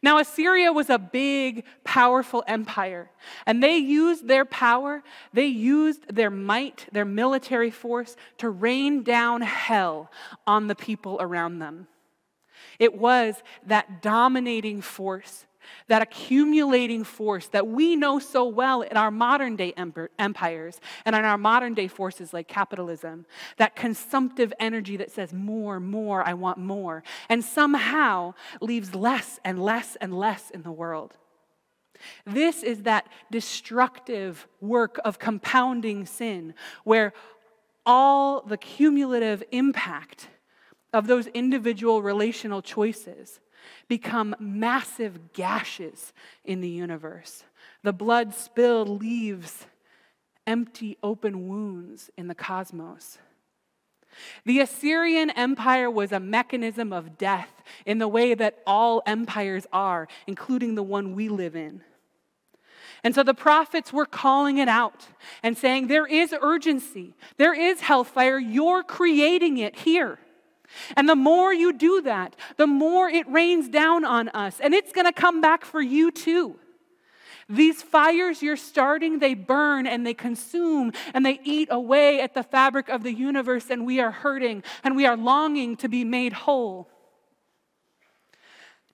Now, 0.02 0.18
Assyria 0.18 0.72
was 0.72 0.90
a 0.90 0.98
big, 0.98 1.64
powerful 1.84 2.44
empire, 2.48 3.12
and 3.46 3.62
they 3.62 3.78
used 3.78 4.28
their 4.28 4.46
power, 4.46 5.04
they 5.34 5.46
used 5.46 6.16
their 6.16 6.32
might, 6.32 6.88
their 6.92 7.06
military 7.06 7.70
force 7.70 8.16
to 8.40 8.50
rain 8.50 9.04
down 9.04 9.42
hell 9.42 10.12
on 10.48 10.68
the 10.68 10.76
people 10.76 11.18
around 11.20 11.60
them. 11.60 11.88
It 12.80 12.98
was 12.98 13.36
that 13.66 14.02
dominating 14.02 14.82
force 14.82 15.46
that 15.88 16.02
accumulating 16.02 17.04
force 17.04 17.48
that 17.48 17.68
we 17.68 17.96
know 17.96 18.20
so 18.20 18.46
well 18.46 18.82
in 18.82 18.98
our 18.98 19.12
modern 19.12 19.56
day 19.56 19.74
empires 20.18 20.80
and 21.06 21.16
in 21.16 21.26
our 21.26 21.38
modern 21.38 21.74
day 21.74 21.88
forces 21.88 22.34
like 22.34 22.48
capitalism, 22.48 23.26
that 23.58 23.76
consumptive 23.76 24.54
energy 24.60 24.98
that 24.98 25.12
says, 25.12 25.34
more, 25.34 25.80
more, 25.80 26.28
I 26.28 26.34
want 26.34 26.58
more, 26.58 27.04
and 27.30 27.44
somehow 27.44 28.34
leaves 28.62 28.96
less 28.96 29.40
and 29.44 29.62
less 29.62 29.96
and 30.02 30.18
less 30.18 30.50
in 30.50 30.64
the 30.64 30.72
world. 30.72 31.16
This 32.26 32.64
is 32.64 32.84
that 32.84 33.08
destructive 33.32 34.48
work 34.62 35.00
of 35.04 35.20
compounding 35.20 36.06
sin, 36.06 36.54
where 36.84 37.14
all 37.86 38.42
the 38.42 38.58
cumulative 38.58 39.44
impact 39.52 40.28
of 40.94 41.08
those 41.08 41.28
individual 41.28 42.02
relational 42.02 42.62
choices 42.62 43.40
become 43.88 44.36
massive 44.40 45.34
gashes 45.34 46.14
in 46.44 46.62
the 46.62 46.70
universe. 46.70 47.44
The 47.84 47.94
blood 47.94 48.34
spilled 48.34 48.90
leaves 48.90 49.66
empty, 50.46 50.98
open 51.04 51.48
wounds 51.48 52.10
in 52.18 52.28
the 52.28 52.36
cosmos. 52.36 53.18
The 54.46 54.62
Assyrian 54.62 55.30
Empire 55.32 55.92
was 55.92 56.12
a 56.12 56.20
mechanism 56.20 56.92
of 56.92 57.18
death 57.18 57.62
in 57.86 58.00
the 58.00 58.08
way 58.08 58.34
that 58.34 58.64
all 58.66 59.04
empires 59.06 59.68
are, 59.72 60.08
including 60.26 60.76
the 60.76 60.84
one 60.84 61.14
we 61.14 61.30
live 61.30 61.56
in. 61.56 61.82
And 63.04 63.14
so 63.14 63.24
the 63.24 63.34
prophets 63.34 63.94
were 63.94 64.06
calling 64.06 64.58
it 64.58 64.68
out 64.68 65.08
and 65.44 65.58
saying, 65.58 65.88
There 65.88 66.08
is 66.08 66.34
urgency, 66.42 67.14
there 67.38 67.54
is 67.54 67.82
hellfire, 67.82 68.40
you're 68.40 68.84
creating 68.84 69.58
it 69.58 69.78
here. 69.80 70.20
And 70.96 71.08
the 71.08 71.16
more 71.16 71.54
you 71.54 71.74
do 71.74 72.02
that, 72.02 72.36
the 72.58 72.68
more 72.68 73.10
it 73.10 73.30
rains 73.30 73.70
down 73.70 74.06
on 74.06 74.30
us. 74.30 74.60
And 74.60 74.74
it's 74.74 74.92
going 74.92 75.06
to 75.06 75.14
come 75.14 75.42
back 75.42 75.66
for 75.66 75.82
you 75.82 76.12
too. 76.12 76.60
These 77.50 77.82
fires 77.82 78.42
you're 78.42 78.58
starting, 78.58 79.20
they 79.20 79.34
burn 79.34 79.88
and 79.88 80.06
they 80.06 80.14
consume 80.14 80.92
and 81.14 81.26
they 81.26 81.40
eat 81.46 81.70
away 81.72 82.20
at 82.20 82.34
the 82.34 82.44
fabric 82.44 82.90
of 82.90 83.04
the 83.04 83.14
universe, 83.14 83.70
and 83.70 83.86
we 83.86 84.02
are 84.02 84.12
hurting 84.12 84.64
and 84.84 84.98
we 84.98 85.06
are 85.06 85.16
longing 85.16 85.78
to 85.78 85.88
be 85.88 86.04
made 86.04 86.34
whole. 86.34 86.90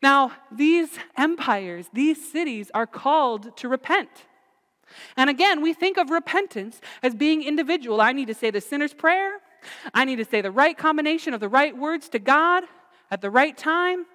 Now, 0.03 0.34
these 0.51 0.89
empires, 1.18 1.88
these 1.94 2.32
cities 2.32 2.70
are 2.75 2.86
called 2.86 3.58
to 3.58 3.70
repent. 3.70 4.10
And 5.18 5.30
again, 5.30 5.62
we 5.62 5.74
think 5.74 5.98
of 5.98 6.12
repentance 6.12 6.80
as 7.01 7.15
being 7.15 7.42
individual. 7.42 8.01
I 8.01 8.12
need 8.12 8.27
to 8.27 8.34
say 8.36 8.51
the 8.51 8.62
sinner's 8.62 8.94
prayer. 8.94 9.39
I 9.93 10.05
need 10.05 10.17
to 10.17 10.25
say 10.25 10.41
the 10.41 10.51
right 10.51 10.77
combination 10.77 11.34
of 11.34 11.39
the 11.39 11.50
right 11.50 11.75
words 11.77 12.10
to 12.10 12.20
God 12.20 12.63
at 13.12 13.22
the 13.22 13.29
right 13.29 13.58
time, 13.58 14.05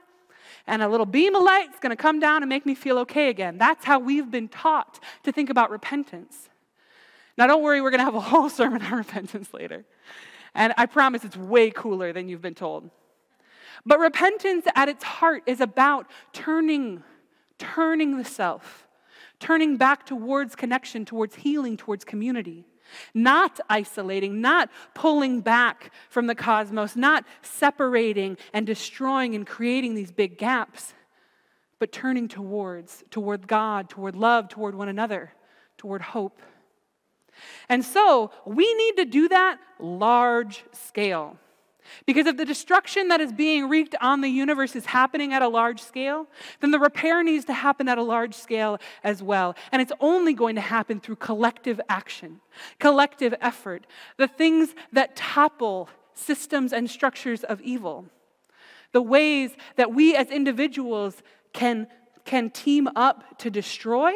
and 0.66 0.82
a 0.82 0.88
little 0.88 1.06
beam 1.06 1.34
of 1.34 1.42
light 1.42 1.68
is 1.72 1.80
going 1.80 1.96
to 1.96 2.00
come 2.00 2.20
down 2.20 2.42
and 2.42 2.48
make 2.48 2.66
me 2.66 2.74
feel 2.74 2.98
okay 2.98 3.30
again. 3.30 3.58
That's 3.58 3.84
how 3.84 3.98
we've 3.98 4.30
been 4.30 4.48
taught 4.48 5.00
to 5.24 5.32
think 5.32 5.50
about 5.50 5.70
repentance. 5.70 6.48
Now, 7.38 7.46
don't 7.46 7.62
worry, 7.62 7.80
we're 7.80 7.90
going 7.90 8.00
to 8.00 8.04
have 8.04 8.14
a 8.14 8.20
whole 8.20 8.50
sermon 8.50 8.82
on 8.82 8.92
repentance 8.92 9.54
later. 9.54 9.84
And 10.54 10.74
I 10.76 10.86
promise 10.86 11.24
it's 11.24 11.36
way 11.36 11.70
cooler 11.70 12.12
than 12.12 12.28
you've 12.28 12.42
been 12.42 12.54
told. 12.54 12.90
But 13.86 14.00
repentance 14.00 14.66
at 14.74 14.88
its 14.88 15.04
heart 15.04 15.44
is 15.46 15.60
about 15.60 16.10
turning, 16.32 17.04
turning 17.58 18.18
the 18.18 18.24
self, 18.24 18.88
turning 19.38 19.76
back 19.76 20.04
towards 20.04 20.56
connection, 20.56 21.04
towards 21.04 21.36
healing, 21.36 21.76
towards 21.76 22.04
community. 22.04 22.66
Not 23.14 23.60
isolating, 23.68 24.40
not 24.40 24.70
pulling 24.94 25.40
back 25.40 25.92
from 26.08 26.26
the 26.26 26.34
cosmos, 26.34 26.96
not 26.96 27.24
separating 27.42 28.36
and 28.52 28.66
destroying 28.66 29.34
and 29.34 29.46
creating 29.46 29.94
these 29.94 30.10
big 30.10 30.38
gaps, 30.38 30.94
but 31.78 31.92
turning 31.92 32.28
towards, 32.28 33.04
toward 33.10 33.46
God, 33.46 33.88
toward 33.88 34.16
love, 34.16 34.48
toward 34.48 34.74
one 34.74 34.88
another, 34.88 35.32
toward 35.76 36.02
hope. 36.02 36.40
And 37.68 37.84
so 37.84 38.30
we 38.44 38.72
need 38.74 38.96
to 38.96 39.04
do 39.04 39.28
that 39.28 39.58
large 39.78 40.64
scale. 40.72 41.38
Because 42.06 42.26
if 42.26 42.36
the 42.36 42.44
destruction 42.44 43.08
that 43.08 43.20
is 43.20 43.32
being 43.32 43.68
wreaked 43.68 43.94
on 44.00 44.20
the 44.20 44.28
universe 44.28 44.76
is 44.76 44.86
happening 44.86 45.32
at 45.32 45.42
a 45.42 45.48
large 45.48 45.80
scale, 45.80 46.26
then 46.60 46.70
the 46.70 46.78
repair 46.78 47.22
needs 47.22 47.44
to 47.46 47.52
happen 47.52 47.88
at 47.88 47.98
a 47.98 48.02
large 48.02 48.34
scale 48.34 48.78
as 49.04 49.22
well. 49.22 49.54
And 49.72 49.82
it's 49.82 49.92
only 50.00 50.34
going 50.34 50.54
to 50.56 50.60
happen 50.60 51.00
through 51.00 51.16
collective 51.16 51.80
action, 51.88 52.40
collective 52.78 53.34
effort, 53.40 53.86
the 54.16 54.28
things 54.28 54.74
that 54.92 55.16
topple 55.16 55.88
systems 56.14 56.72
and 56.72 56.90
structures 56.90 57.44
of 57.44 57.60
evil, 57.60 58.06
the 58.92 59.02
ways 59.02 59.50
that 59.76 59.92
we 59.92 60.16
as 60.16 60.30
individuals 60.30 61.22
can, 61.52 61.86
can 62.24 62.50
team 62.50 62.88
up 62.96 63.38
to 63.38 63.50
destroy. 63.50 64.12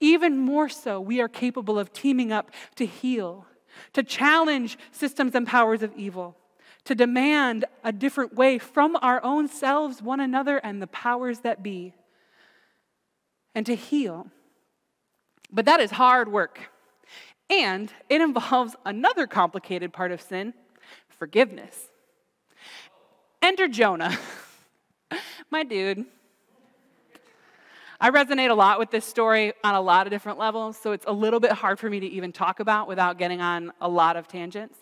Even 0.00 0.38
more 0.38 0.68
so, 0.68 1.00
we 1.00 1.20
are 1.20 1.28
capable 1.28 1.78
of 1.78 1.92
teaming 1.92 2.32
up 2.32 2.50
to 2.76 2.86
heal, 2.86 3.46
to 3.92 4.02
challenge 4.02 4.78
systems 4.90 5.34
and 5.34 5.46
powers 5.46 5.82
of 5.82 5.92
evil 5.96 6.36
to 6.84 6.94
demand 6.94 7.64
a 7.84 7.92
different 7.92 8.34
way 8.34 8.58
from 8.58 8.96
our 9.02 9.22
own 9.24 9.48
selves, 9.48 10.02
one 10.02 10.20
another, 10.20 10.58
and 10.58 10.82
the 10.82 10.86
powers 10.86 11.40
that 11.40 11.62
be, 11.62 11.94
and 13.54 13.64
to 13.66 13.74
heal. 13.74 14.26
But 15.50 15.66
that 15.66 15.80
is 15.80 15.92
hard 15.92 16.30
work. 16.32 16.70
And 17.48 17.92
it 18.08 18.20
involves 18.20 18.74
another 18.84 19.26
complicated 19.26 19.92
part 19.92 20.10
of 20.10 20.20
sin 20.20 20.54
forgiveness. 21.08 21.88
Enter 23.40 23.68
Jonah, 23.68 24.18
my 25.50 25.62
dude. 25.62 26.04
I 28.00 28.10
resonate 28.10 28.50
a 28.50 28.54
lot 28.54 28.80
with 28.80 28.90
this 28.90 29.04
story 29.04 29.52
on 29.62 29.76
a 29.76 29.80
lot 29.80 30.08
of 30.08 30.10
different 30.10 30.36
levels, 30.36 30.76
so 30.76 30.90
it's 30.90 31.04
a 31.06 31.12
little 31.12 31.38
bit 31.38 31.52
hard 31.52 31.78
for 31.78 31.88
me 31.88 32.00
to 32.00 32.06
even 32.06 32.32
talk 32.32 32.58
about 32.58 32.88
without 32.88 33.18
getting 33.18 33.40
on 33.40 33.72
a 33.80 33.88
lot 33.88 34.16
of 34.16 34.26
tangents. 34.26 34.76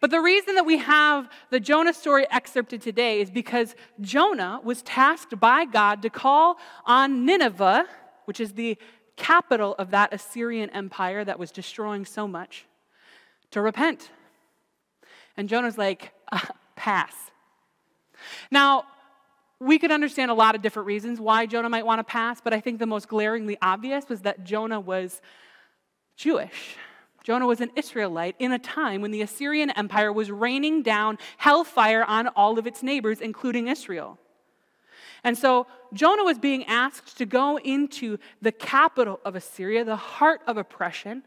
But 0.00 0.10
the 0.10 0.20
reason 0.20 0.54
that 0.54 0.66
we 0.66 0.78
have 0.78 1.28
the 1.50 1.60
Jonah 1.60 1.94
story 1.94 2.26
excerpted 2.30 2.82
today 2.82 3.20
is 3.20 3.30
because 3.30 3.74
Jonah 4.00 4.60
was 4.62 4.82
tasked 4.82 5.38
by 5.38 5.64
God 5.64 6.02
to 6.02 6.10
call 6.10 6.58
on 6.84 7.24
Nineveh, 7.24 7.86
which 8.24 8.40
is 8.40 8.52
the 8.52 8.76
capital 9.16 9.74
of 9.78 9.90
that 9.90 10.12
Assyrian 10.12 10.70
empire 10.70 11.24
that 11.24 11.38
was 11.38 11.50
destroying 11.50 12.04
so 12.04 12.26
much, 12.26 12.66
to 13.50 13.60
repent. 13.60 14.10
And 15.36 15.48
Jonah's 15.48 15.78
like, 15.78 16.12
uh, 16.30 16.40
pass. 16.76 17.14
Now, 18.50 18.84
we 19.60 19.78
could 19.78 19.90
understand 19.90 20.30
a 20.30 20.34
lot 20.34 20.54
of 20.54 20.62
different 20.62 20.86
reasons 20.86 21.20
why 21.20 21.46
Jonah 21.46 21.68
might 21.68 21.86
want 21.86 22.00
to 22.00 22.04
pass, 22.04 22.40
but 22.40 22.52
I 22.52 22.60
think 22.60 22.78
the 22.78 22.86
most 22.86 23.08
glaringly 23.08 23.56
obvious 23.62 24.08
was 24.08 24.22
that 24.22 24.44
Jonah 24.44 24.80
was 24.80 25.20
Jewish. 26.16 26.76
Jonah 27.24 27.46
was 27.46 27.62
an 27.62 27.70
Israelite 27.74 28.36
in 28.38 28.52
a 28.52 28.58
time 28.58 29.00
when 29.00 29.10
the 29.10 29.22
Assyrian 29.22 29.70
Empire 29.70 30.12
was 30.12 30.30
raining 30.30 30.82
down 30.82 31.18
hellfire 31.38 32.04
on 32.04 32.28
all 32.28 32.58
of 32.58 32.66
its 32.66 32.82
neighbors, 32.82 33.20
including 33.20 33.66
Israel. 33.66 34.18
And 35.24 35.36
so 35.38 35.66
Jonah 35.94 36.22
was 36.22 36.38
being 36.38 36.64
asked 36.66 37.16
to 37.16 37.24
go 37.24 37.58
into 37.58 38.18
the 38.42 38.52
capital 38.52 39.20
of 39.24 39.34
Assyria, 39.34 39.82
the 39.82 39.96
heart 39.96 40.42
of 40.46 40.58
oppression, 40.58 41.22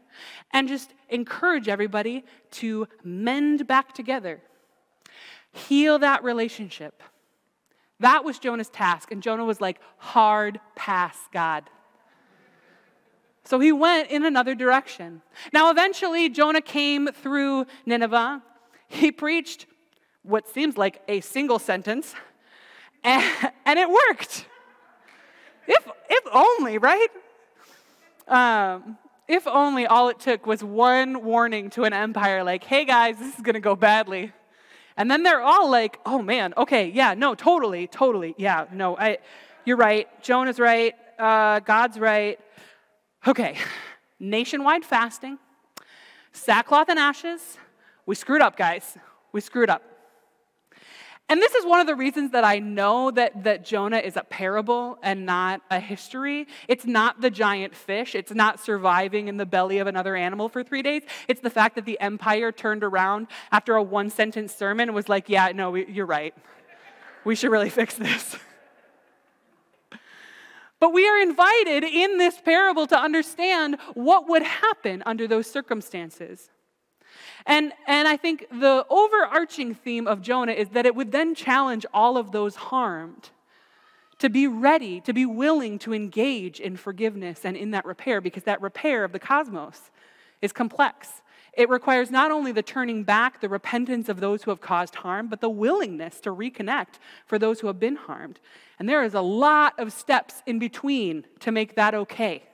and 0.52 0.68
just 0.68 0.94
encourage 1.08 1.68
everybody 1.68 2.24
to 2.52 2.86
mend 3.02 3.66
back 3.66 3.92
together, 3.92 4.40
heal 5.50 5.98
that 5.98 6.22
relationship. 6.22 7.02
That 7.98 8.24
was 8.24 8.38
Jonah's 8.38 8.70
task. 8.70 9.10
And 9.10 9.20
Jonah 9.20 9.44
was 9.44 9.60
like, 9.60 9.80
hard 9.96 10.60
pass, 10.76 11.18
God. 11.32 11.68
So 13.48 13.58
he 13.58 13.72
went 13.72 14.10
in 14.10 14.26
another 14.26 14.54
direction. 14.54 15.22
Now, 15.54 15.70
eventually, 15.70 16.28
Jonah 16.28 16.60
came 16.60 17.08
through 17.08 17.64
Nineveh. 17.86 18.42
He 18.88 19.10
preached 19.10 19.64
what 20.22 20.46
seems 20.46 20.76
like 20.76 21.00
a 21.08 21.22
single 21.22 21.58
sentence, 21.58 22.14
and, 23.02 23.24
and 23.64 23.78
it 23.78 23.88
worked. 23.88 24.44
If, 25.66 25.88
if 26.10 26.24
only, 26.30 26.76
right? 26.76 27.08
Um, 28.26 28.98
if 29.26 29.46
only 29.46 29.86
all 29.86 30.10
it 30.10 30.20
took 30.20 30.44
was 30.46 30.62
one 30.62 31.24
warning 31.24 31.70
to 31.70 31.84
an 31.84 31.94
empire 31.94 32.44
like, 32.44 32.64
hey 32.64 32.84
guys, 32.84 33.18
this 33.18 33.34
is 33.34 33.40
going 33.40 33.54
to 33.54 33.60
go 33.60 33.74
badly. 33.74 34.30
And 34.94 35.10
then 35.10 35.22
they're 35.22 35.40
all 35.40 35.70
like, 35.70 35.98
oh 36.04 36.20
man, 36.20 36.52
okay, 36.58 36.90
yeah, 36.90 37.14
no, 37.14 37.34
totally, 37.34 37.86
totally, 37.86 38.34
yeah, 38.36 38.66
no, 38.70 38.94
I, 38.98 39.18
you're 39.64 39.78
right. 39.78 40.06
Jonah's 40.22 40.60
right. 40.60 40.94
Uh, 41.18 41.60
God's 41.60 41.98
right. 41.98 42.38
Okay, 43.28 43.58
nationwide 44.18 44.86
fasting, 44.86 45.38
sackcloth 46.32 46.88
and 46.88 46.98
ashes. 46.98 47.58
We 48.06 48.14
screwed 48.14 48.40
up, 48.40 48.56
guys. 48.56 48.96
We 49.32 49.42
screwed 49.42 49.68
up. 49.68 49.82
And 51.28 51.38
this 51.38 51.54
is 51.54 51.66
one 51.66 51.78
of 51.78 51.86
the 51.86 51.94
reasons 51.94 52.30
that 52.30 52.42
I 52.42 52.58
know 52.58 53.10
that, 53.10 53.44
that 53.44 53.66
Jonah 53.66 53.98
is 53.98 54.16
a 54.16 54.22
parable 54.22 54.96
and 55.02 55.26
not 55.26 55.60
a 55.70 55.78
history. 55.78 56.46
It's 56.68 56.86
not 56.86 57.20
the 57.20 57.28
giant 57.28 57.74
fish, 57.74 58.14
it's 58.14 58.32
not 58.32 58.60
surviving 58.60 59.28
in 59.28 59.36
the 59.36 59.44
belly 59.44 59.76
of 59.76 59.86
another 59.86 60.16
animal 60.16 60.48
for 60.48 60.64
three 60.64 60.80
days. 60.80 61.02
It's 61.28 61.42
the 61.42 61.50
fact 61.50 61.74
that 61.74 61.84
the 61.84 62.00
empire 62.00 62.50
turned 62.50 62.82
around 62.82 63.26
after 63.52 63.76
a 63.76 63.82
one 63.82 64.08
sentence 64.08 64.54
sermon 64.54 64.88
and 64.88 64.96
was 64.96 65.10
like, 65.10 65.28
yeah, 65.28 65.52
no, 65.54 65.72
we, 65.72 65.86
you're 65.86 66.06
right. 66.06 66.34
We 67.26 67.34
should 67.34 67.50
really 67.50 67.68
fix 67.68 67.94
this. 67.94 68.38
But 70.80 70.92
we 70.92 71.08
are 71.08 71.20
invited 71.20 71.84
in 71.84 72.18
this 72.18 72.40
parable 72.40 72.86
to 72.86 72.98
understand 72.98 73.78
what 73.94 74.28
would 74.28 74.42
happen 74.42 75.02
under 75.06 75.26
those 75.26 75.50
circumstances. 75.50 76.50
And, 77.46 77.72
and 77.86 78.06
I 78.06 78.16
think 78.16 78.46
the 78.50 78.84
overarching 78.88 79.74
theme 79.74 80.06
of 80.06 80.22
Jonah 80.22 80.52
is 80.52 80.68
that 80.70 80.86
it 80.86 80.94
would 80.94 81.12
then 81.12 81.34
challenge 81.34 81.86
all 81.92 82.16
of 82.16 82.30
those 82.30 82.56
harmed 82.56 83.30
to 84.18 84.28
be 84.28 84.46
ready, 84.46 85.00
to 85.00 85.12
be 85.12 85.24
willing 85.24 85.78
to 85.78 85.94
engage 85.94 86.60
in 86.60 86.76
forgiveness 86.76 87.44
and 87.44 87.56
in 87.56 87.70
that 87.70 87.84
repair, 87.84 88.20
because 88.20 88.42
that 88.44 88.60
repair 88.60 89.04
of 89.04 89.12
the 89.12 89.18
cosmos 89.18 89.90
is 90.42 90.52
complex. 90.52 91.22
It 91.52 91.68
requires 91.68 92.10
not 92.10 92.30
only 92.30 92.52
the 92.52 92.62
turning 92.62 93.04
back, 93.04 93.40
the 93.40 93.48
repentance 93.48 94.08
of 94.08 94.20
those 94.20 94.42
who 94.42 94.50
have 94.50 94.60
caused 94.60 94.96
harm, 94.96 95.28
but 95.28 95.40
the 95.40 95.48
willingness 95.48 96.20
to 96.20 96.30
reconnect 96.30 96.98
for 97.26 97.38
those 97.38 97.60
who 97.60 97.66
have 97.66 97.80
been 97.80 97.96
harmed. 97.96 98.38
And 98.78 98.88
there 98.88 99.02
is 99.02 99.14
a 99.14 99.20
lot 99.20 99.78
of 99.78 99.92
steps 99.92 100.42
in 100.46 100.58
between 100.58 101.24
to 101.40 101.50
make 101.50 101.74
that 101.74 101.94
okay. 101.94 102.44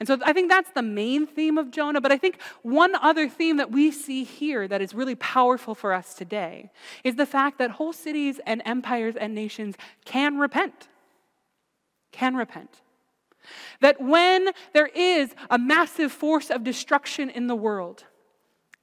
And 0.00 0.06
so 0.06 0.18
I 0.22 0.32
think 0.32 0.48
that's 0.48 0.70
the 0.70 0.82
main 0.82 1.26
theme 1.26 1.58
of 1.58 1.70
Jonah. 1.70 2.00
But 2.00 2.12
I 2.12 2.18
think 2.18 2.40
one 2.62 2.94
other 2.96 3.28
theme 3.28 3.56
that 3.56 3.72
we 3.72 3.90
see 3.90 4.22
here 4.22 4.68
that 4.68 4.80
is 4.80 4.94
really 4.94 5.16
powerful 5.16 5.74
for 5.74 5.92
us 5.92 6.14
today 6.14 6.70
is 7.02 7.16
the 7.16 7.26
fact 7.26 7.58
that 7.58 7.72
whole 7.72 7.92
cities 7.92 8.40
and 8.46 8.62
empires 8.64 9.16
and 9.16 9.34
nations 9.34 9.76
can 10.04 10.38
repent. 10.38 10.88
Can 12.12 12.36
repent. 12.36 12.80
That 13.80 14.00
when 14.00 14.48
there 14.72 14.86
is 14.86 15.34
a 15.50 15.58
massive 15.58 16.12
force 16.12 16.50
of 16.50 16.64
destruction 16.64 17.30
in 17.30 17.46
the 17.46 17.56
world, 17.56 18.04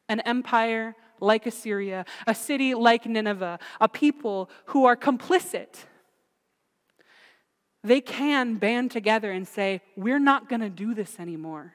an 0.08 0.19
empire 0.21 0.95
like 1.19 1.45
Assyria, 1.45 2.06
a 2.28 2.36
city 2.36 2.73
like 2.73 3.06
Nineveh, 3.06 3.60
a 3.80 3.89
people 3.89 4.49
who 4.65 4.86
are 4.86 4.95
complicit, 4.95 5.86
they 7.84 8.01
can 8.01 8.56
band 8.56 8.91
together 8.91 9.32
and 9.32 9.47
say, 9.47 9.82
We're 9.95 10.19
not 10.19 10.49
going 10.49 10.62
to 10.62 10.69
do 10.69 10.93
this 10.93 11.19
anymore. 11.19 11.73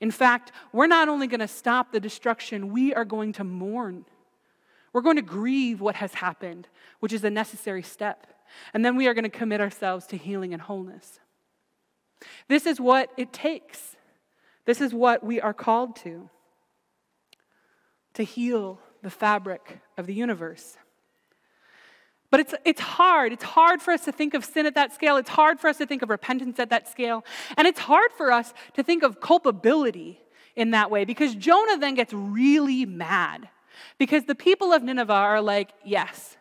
In 0.00 0.10
fact, 0.10 0.52
we're 0.72 0.86
not 0.86 1.08
only 1.08 1.26
going 1.26 1.40
to 1.40 1.48
stop 1.48 1.92
the 1.92 2.00
destruction, 2.00 2.72
we 2.72 2.94
are 2.94 3.04
going 3.04 3.34
to 3.34 3.44
mourn. 3.44 4.06
We're 4.92 5.02
going 5.02 5.16
to 5.16 5.22
grieve 5.22 5.80
what 5.80 5.96
has 5.96 6.14
happened, 6.14 6.68
which 7.00 7.12
is 7.12 7.22
a 7.22 7.30
necessary 7.30 7.82
step. 7.82 8.26
And 8.72 8.84
then 8.84 8.96
we 8.96 9.06
are 9.06 9.14
going 9.14 9.24
to 9.24 9.28
commit 9.28 9.60
ourselves 9.60 10.06
to 10.06 10.16
healing 10.16 10.52
and 10.52 10.62
wholeness. 10.62 11.20
This 12.48 12.66
is 12.66 12.80
what 12.80 13.10
it 13.16 13.32
takes. 13.32 13.96
This 14.66 14.80
is 14.80 14.92
what 14.92 15.24
we 15.24 15.40
are 15.40 15.54
called 15.54 15.96
to 15.96 16.28
to 18.14 18.22
heal 18.22 18.80
the 19.02 19.10
fabric 19.10 19.80
of 19.96 20.06
the 20.06 20.14
universe. 20.14 20.76
But 22.30 22.40
it's, 22.40 22.54
it's 22.64 22.80
hard. 22.80 23.32
It's 23.32 23.44
hard 23.44 23.82
for 23.82 23.92
us 23.92 24.04
to 24.04 24.12
think 24.12 24.34
of 24.34 24.44
sin 24.44 24.66
at 24.66 24.74
that 24.74 24.92
scale. 24.92 25.16
It's 25.16 25.30
hard 25.30 25.58
for 25.58 25.68
us 25.68 25.78
to 25.78 25.86
think 25.86 26.02
of 26.02 26.10
repentance 26.10 26.60
at 26.60 26.70
that 26.70 26.88
scale. 26.88 27.24
And 27.56 27.66
it's 27.66 27.80
hard 27.80 28.12
for 28.16 28.30
us 28.30 28.54
to 28.74 28.82
think 28.82 29.02
of 29.02 29.20
culpability 29.20 30.20
in 30.54 30.70
that 30.72 30.90
way 30.90 31.04
because 31.04 31.34
Jonah 31.34 31.78
then 31.78 31.94
gets 31.94 32.12
really 32.12 32.86
mad 32.86 33.48
because 33.98 34.24
the 34.24 34.34
people 34.34 34.72
of 34.72 34.82
Nineveh 34.82 35.12
are 35.12 35.40
like, 35.40 35.70
yes, 35.84 36.36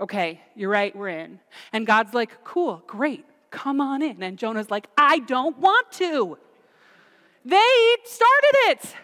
okay, 0.00 0.40
you're 0.54 0.70
right, 0.70 0.94
we're 0.94 1.08
in. 1.08 1.40
And 1.72 1.86
God's 1.86 2.14
like, 2.14 2.44
cool, 2.44 2.82
great. 2.86 3.24
Come 3.50 3.80
on 3.80 4.02
in. 4.02 4.22
And 4.22 4.38
Jonah's 4.38 4.70
like, 4.70 4.88
I 4.96 5.18
don't 5.20 5.58
want 5.58 5.90
to. 5.92 6.38
They 7.44 7.96
started 8.04 8.54
it, 8.68 8.94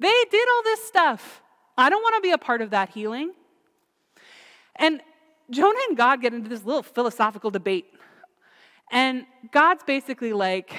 they 0.00 0.24
did 0.30 0.48
all 0.54 0.62
this 0.64 0.84
stuff. 0.84 1.42
I 1.76 1.90
don't 1.90 2.02
want 2.02 2.16
to 2.16 2.20
be 2.20 2.30
a 2.30 2.38
part 2.38 2.62
of 2.62 2.70
that 2.70 2.90
healing. 2.90 3.32
And 4.76 5.00
Jonah 5.50 5.78
and 5.88 5.96
God 5.96 6.20
get 6.20 6.32
into 6.32 6.48
this 6.48 6.64
little 6.64 6.82
philosophical 6.82 7.50
debate. 7.50 7.86
And 8.90 9.26
God's 9.50 9.82
basically 9.82 10.32
like, 10.32 10.74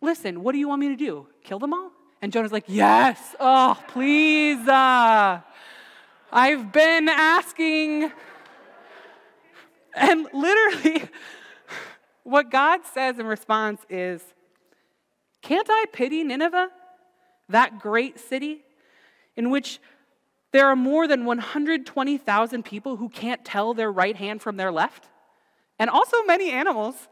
listen, 0.00 0.42
what 0.42 0.52
do 0.52 0.58
you 0.58 0.68
want 0.68 0.80
me 0.80 0.88
to 0.88 0.96
do? 0.96 1.26
Kill 1.44 1.58
them 1.58 1.72
all? 1.72 1.90
And 2.20 2.32
Jonah's 2.32 2.52
like, 2.52 2.64
yes, 2.66 3.36
oh, 3.38 3.78
please. 3.88 4.66
Uh, 4.66 5.40
I've 6.32 6.72
been 6.72 7.08
asking. 7.08 8.12
And 9.94 10.26
literally, 10.32 11.08
what 12.28 12.50
God 12.50 12.80
says 12.84 13.18
in 13.18 13.26
response 13.26 13.80
is, 13.88 14.22
Can't 15.40 15.66
I 15.70 15.86
pity 15.92 16.22
Nineveh, 16.24 16.68
that 17.48 17.78
great 17.78 18.20
city, 18.20 18.60
in 19.34 19.48
which 19.48 19.80
there 20.52 20.66
are 20.66 20.76
more 20.76 21.08
than 21.08 21.24
120,000 21.24 22.64
people 22.64 22.96
who 22.96 23.08
can't 23.08 23.44
tell 23.44 23.72
their 23.72 23.90
right 23.90 24.16
hand 24.16 24.42
from 24.42 24.58
their 24.58 24.70
left? 24.70 25.08
And 25.78 25.88
also 25.88 26.22
many 26.24 26.50
animals. 26.50 27.08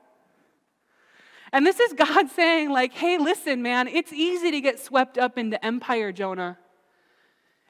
And 1.50 1.66
this 1.66 1.81
is 1.81 1.94
God 1.94 2.29
saying, 2.37 2.70
like, 2.70 2.92
hey, 2.92 3.16
listen, 3.16 3.62
man, 3.62 3.88
it's 3.88 4.12
easy 4.12 4.50
to 4.50 4.61
get 4.61 4.79
swept 4.79 5.16
up 5.16 5.38
into 5.38 5.64
empire, 5.64 6.12
Jonah. 6.12 6.59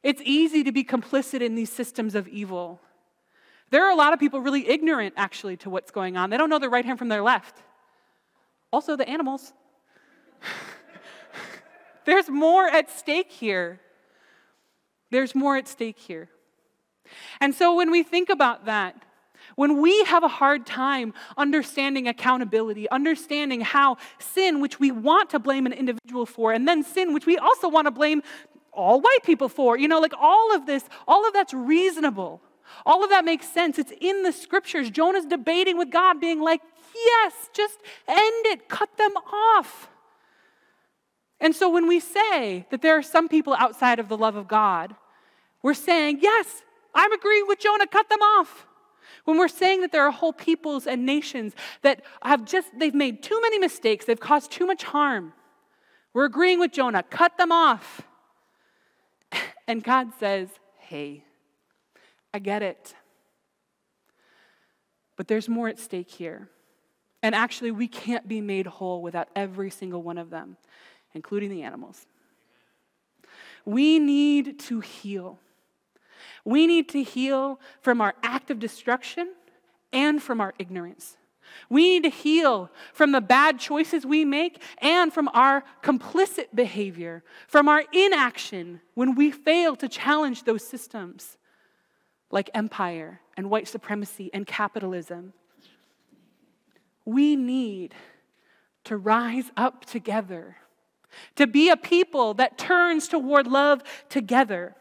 It's 0.03 0.23
easy 0.25 0.65
to 0.65 0.73
be 0.73 0.83
complicit 0.83 1.43
in 1.43 1.55
these 1.55 1.71
systems 1.71 2.17
of 2.17 2.27
evil. 2.27 2.81
There 3.71 3.85
are 3.85 3.91
a 3.91 3.97
lot 3.97 4.13
of 4.13 4.21
people 4.21 4.41
really 4.41 4.69
ignorant, 4.69 5.15
actually, 5.17 5.57
to 5.59 5.71
what's 5.71 5.91
going 5.91 6.17
on. 6.17 6.31
They 6.31 6.37
don't 6.37 6.51
know 6.51 6.59
their 6.59 6.71
right 6.71 6.85
hand 6.85 6.99
from 6.99 7.09
their 7.09 7.23
left. 7.23 7.63
Also, 8.73 8.97
the 8.97 9.09
animals. 9.09 9.53
There's 12.05 12.29
more 12.29 12.67
at 12.69 12.91
stake 12.91 13.31
here. 13.33 13.81
There's 15.11 15.35
more 15.35 15.57
at 15.57 15.67
stake 15.67 15.99
here. 15.99 16.29
And 17.41 17.55
so 17.55 17.75
when 17.75 17.91
we 17.91 18.03
think 18.03 18.29
about 18.29 18.67
that, 18.67 19.03
when 19.55 19.81
we 19.81 20.05
have 20.05 20.25
a 20.25 20.29
hard 20.29 20.67
time 20.67 21.15
understanding 21.37 22.09
accountability, 22.09 22.89
understanding 22.91 23.61
how 23.61 23.97
sin, 24.19 24.61
which 24.61 24.81
we 24.81 24.91
want 24.91 25.31
to 25.31 25.39
blame 25.39 25.67
an 25.67 25.73
individual 25.73 26.27
for, 26.27 26.53
and 26.53 26.67
then 26.67 26.83
sin, 26.83 27.13
which 27.15 27.27
we 27.27 27.39
also 27.39 27.69
want 27.69 27.87
to 27.87 27.91
blame 27.91 28.23
all 28.73 29.01
white 29.01 29.23
people 29.25 29.49
for, 29.49 29.79
you 29.79 29.89
know, 29.89 30.01
like 30.01 30.13
all 30.21 30.55
of 30.55 30.67
this, 30.67 30.85
all 31.07 31.27
of 31.27 31.33
that's 31.33 31.55
reasonable. 31.55 32.41
All 32.85 33.05
of 33.05 33.11
that 33.11 33.25
makes 33.25 33.49
sense. 33.49 33.79
It's 33.79 33.93
in 34.01 34.23
the 34.23 34.33
scriptures. 34.33 34.91
Jonah's 34.91 35.27
debating 35.27 35.77
with 35.77 35.91
God, 35.91 36.21
being 36.21 36.41
like, 36.41 36.61
yes, 36.95 37.51
just 37.53 37.79
end 38.09 38.47
it, 38.47 38.69
cut 38.69 38.97
them 38.97 39.17
off. 39.17 39.89
And 41.41 41.55
so 41.55 41.69
when 41.69 41.87
we 41.87 42.01
say 42.01 42.67
that 42.71 42.83
there 42.83 42.97
are 42.97 43.03
some 43.03 43.29
people 43.29 43.55
outside 43.55 43.99
of 43.99 44.09
the 44.09 44.17
love 44.17 44.37
of 44.37 44.49
God, 44.49 44.95
we're 45.63 45.75
saying, 45.75 46.21
yes, 46.23 46.63
I'm 46.95 47.13
agreeing 47.13 47.45
with 47.47 47.59
Jonah, 47.59 47.87
cut 47.87 48.09
them 48.09 48.21
off. 48.21 48.67
When 49.25 49.39
we're 49.39 49.49
saying 49.49 49.81
that 49.81 49.93
there 49.93 50.07
are 50.07 50.13
whole 50.13 50.33
peoples 50.33 50.87
and 50.87 51.05
nations 51.05 51.55
that 51.83 52.03
have 52.23 52.45
just, 52.45 52.69
they've 52.79 52.95
made 52.95 53.23
too 53.23 53.39
many 53.43 53.59
mistakes, 53.59 54.05
they've 54.05 54.19
caused 54.19 54.51
too 54.51 54.67
much 54.67 54.85
harm, 54.85 55.33
we're 56.15 56.25
agreeing 56.25 56.59
with 56.59 56.73
Jonah, 56.73 57.03
cut 57.03 57.37
them 57.37 57.53
off. 57.53 58.03
And 59.69 59.83
God 59.83 60.13
says, 60.21 60.49
hey, 60.79 61.25
I 62.37 62.39
get 62.39 62.63
it. 62.63 62.95
But 65.17 65.27
there's 65.27 65.49
more 65.49 65.69
at 65.69 65.79
stake 65.79 66.11
here. 66.11 66.51
And 67.23 67.35
actually, 67.35 67.71
we 67.71 67.89
can't 67.89 68.29
be 68.29 68.43
made 68.43 68.67
whole 68.67 69.01
without 69.01 69.31
every 69.35 69.71
single 69.71 70.03
one 70.03 70.19
of 70.19 70.29
them, 70.29 70.59
including 71.15 71.49
the 71.49 71.63
animals. 71.63 72.07
We 73.65 73.99
need 73.99 74.59
to 74.69 74.81
heal. 74.81 75.39
We 76.45 76.67
need 76.67 76.91
to 76.91 77.03
heal 77.03 77.59
from 77.81 78.03
our 78.03 78.15
act 78.23 78.51
of 78.51 78.59
destruction 78.59 79.33
and 79.91 80.23
from 80.23 80.39
our 80.43 80.53
ignorance. 80.59 81.17
We 81.71 81.85
need 81.85 82.03
to 82.03 82.15
heal 82.15 82.71
from 82.93 83.13
the 83.13 83.23
bad 83.23 83.59
choices 83.59 84.05
we 84.05 84.27
make 84.27 84.63
and 84.83 85.11
from 85.11 85.31
our 85.33 85.65
complicit 85.83 86.49
behavior, 86.55 87.25
from 87.49 87.67
our 87.67 87.85
inaction 87.95 88.83
when 88.93 89.15
we 89.15 89.31
fail 89.31 89.75
to 89.77 89.89
challenge 89.89 90.45
those 90.45 90.63
systems 90.63 91.39
like 92.31 92.51
empire 92.55 93.21
and 93.37 93.51
white 93.51 93.69
supremacy 93.69 94.31
and 94.33 94.47
capitalism. 94.47 95.33
We 97.05 97.37
need 97.37 97.95
to 98.85 98.97
rise 98.97 99.51
up 99.57 99.85
together, 99.85 100.57
to 101.37 101.47
be 101.47 101.71
a 101.71 101.77
people 101.77 102.35
that 102.35 102.59
turns 102.59 103.09
toward 103.09 103.47
love 103.47 103.83
together. 104.09 104.75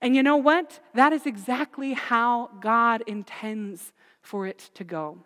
And 0.00 0.16
you 0.16 0.22
know 0.22 0.36
what? 0.36 0.80
That 0.94 1.12
is 1.12 1.26
exactly 1.26 1.92
how 1.92 2.50
God 2.60 3.02
intends 3.06 3.92
for 4.22 4.46
it 4.46 4.70
to 4.74 4.84
go. 4.84 5.18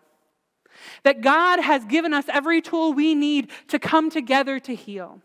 That 1.04 1.20
God 1.20 1.60
has 1.60 1.84
given 1.84 2.12
us 2.12 2.24
every 2.28 2.60
tool 2.60 2.92
we 2.92 3.14
need 3.14 3.50
to 3.68 3.78
come 3.78 4.10
together 4.10 4.58
to 4.60 4.74
heal. 4.74 5.20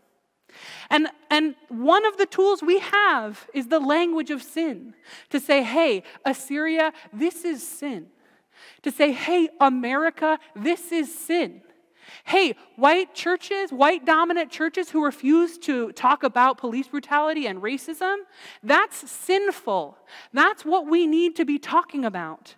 And, 0.88 1.08
and 1.30 1.54
one 1.68 2.04
of 2.06 2.16
the 2.16 2.26
tools 2.26 2.62
we 2.62 2.78
have 2.80 3.48
is 3.54 3.68
the 3.68 3.80
language 3.80 4.30
of 4.30 4.42
sin. 4.42 4.94
To 5.30 5.40
say, 5.40 5.62
hey, 5.62 6.02
Assyria, 6.24 6.92
this 7.12 7.44
is 7.44 7.66
sin. 7.66 8.06
To 8.82 8.90
say, 8.90 9.12
hey, 9.12 9.48
America, 9.60 10.38
this 10.54 10.92
is 10.92 11.14
sin. 11.14 11.62
Hey, 12.24 12.54
white 12.76 13.14
churches, 13.14 13.70
white 13.70 14.04
dominant 14.04 14.50
churches 14.50 14.90
who 14.90 15.04
refuse 15.04 15.58
to 15.58 15.92
talk 15.92 16.22
about 16.22 16.58
police 16.58 16.88
brutality 16.88 17.46
and 17.46 17.62
racism, 17.62 18.16
that's 18.62 19.10
sinful. 19.10 19.96
That's 20.32 20.64
what 20.64 20.86
we 20.86 21.06
need 21.06 21.36
to 21.36 21.44
be 21.44 21.58
talking 21.58 22.04
about. 22.04 22.54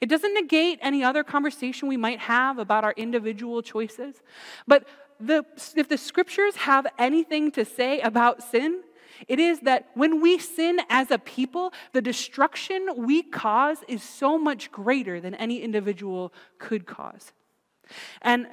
It 0.00 0.08
doesn't 0.08 0.34
negate 0.34 0.78
any 0.82 1.04
other 1.04 1.22
conversation 1.22 1.88
we 1.88 1.96
might 1.96 2.18
have 2.20 2.58
about 2.58 2.84
our 2.84 2.94
individual 2.96 3.62
choices. 3.62 4.22
But 4.66 4.86
the, 5.20 5.44
if 5.74 5.88
the 5.88 5.98
scriptures 5.98 6.56
have 6.56 6.86
anything 6.98 7.50
to 7.52 7.64
say 7.64 8.00
about 8.00 8.42
sin, 8.42 8.82
it 9.28 9.38
is 9.38 9.60
that 9.60 9.88
when 9.94 10.20
we 10.20 10.38
sin 10.38 10.80
as 10.90 11.10
a 11.10 11.18
people, 11.18 11.72
the 11.92 12.02
destruction 12.02 12.88
we 12.96 13.22
cause 13.22 13.78
is 13.88 14.02
so 14.02 14.38
much 14.38 14.70
greater 14.70 15.20
than 15.20 15.34
any 15.34 15.62
individual 15.62 16.32
could 16.58 16.86
cause. 16.86 17.32
And 18.22 18.48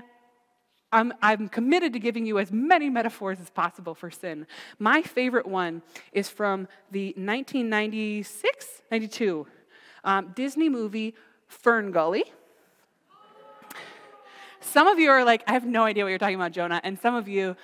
I'm, 0.92 1.12
I'm 1.22 1.50
committed 1.50 1.94
to 1.94 2.00
giving 2.00 2.26
you 2.26 2.38
as 2.38 2.52
many 2.52 2.90
metaphors 2.90 3.40
as 3.40 3.50
possible 3.50 3.96
for 3.96 4.12
sin. 4.12 4.46
My 4.78 5.02
favorite 5.02 5.48
one 5.48 5.82
is 6.12 6.30
from 6.30 6.68
the 6.92 7.08
1996, 7.18 8.84
92 8.92 9.48
um, 10.04 10.34
Disney 10.36 10.70
movie 10.70 11.16
Fern 11.48 11.92
Gully. 11.92 12.26
Some 14.64 14.88
of 14.88 14.98
you 15.00 15.10
are 15.10 15.24
like, 15.24 15.44
I 15.48 15.54
have 15.54 15.66
no 15.66 15.84
idea 15.84 16.04
what 16.04 16.10
you're 16.10 16.18
talking 16.18 16.36
about, 16.36 16.52
Jonah, 16.52 16.82
and 16.84 17.00
some 17.00 17.16
of 17.16 17.28
you 17.28 17.56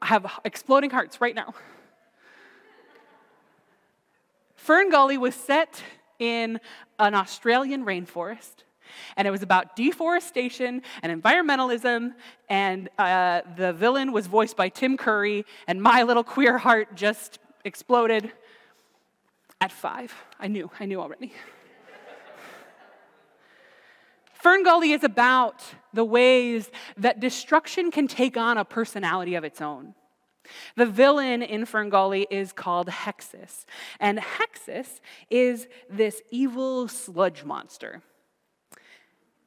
have 0.00 0.30
exploding 0.44 0.90
hearts 0.90 1.20
right 1.20 1.34
now. 1.34 1.54
Fern 4.56 4.90
Gully 4.90 5.18
was 5.18 5.34
set 5.34 5.82
in 6.18 6.60
an 6.98 7.14
Australian 7.14 7.84
rainforest 7.84 8.64
and 9.16 9.26
it 9.26 9.30
was 9.30 9.42
about 9.42 9.76
deforestation 9.76 10.82
and 11.02 11.22
environmentalism. 11.22 12.14
And 12.48 12.88
uh, 12.98 13.42
the 13.56 13.72
villain 13.72 14.12
was 14.12 14.26
voiced 14.26 14.56
by 14.56 14.68
Tim 14.68 14.96
Curry, 14.96 15.44
and 15.66 15.82
my 15.82 16.02
little 16.02 16.24
queer 16.24 16.58
heart 16.58 16.94
just 16.94 17.38
exploded 17.64 18.32
at 19.60 19.72
five. 19.72 20.14
I 20.38 20.48
knew, 20.48 20.70
I 20.78 20.86
knew 20.86 21.00
already. 21.00 21.32
Fern 24.44 24.62
Gully 24.62 24.92
is 24.92 25.02
about 25.02 25.64
the 25.94 26.04
ways 26.04 26.70
that 26.98 27.18
destruction 27.18 27.90
can 27.90 28.06
take 28.06 28.36
on 28.36 28.58
a 28.58 28.64
personality 28.66 29.36
of 29.36 29.42
its 29.42 29.62
own. 29.62 29.94
The 30.76 30.84
villain 30.84 31.40
in 31.40 31.64
Ferngully 31.64 32.26
is 32.30 32.52
called 32.52 32.88
Hexxus, 32.88 33.64
and 33.98 34.18
Hexxus 34.18 35.00
is 35.30 35.66
this 35.88 36.20
evil 36.30 36.88
sludge 36.88 37.42
monster. 37.42 38.02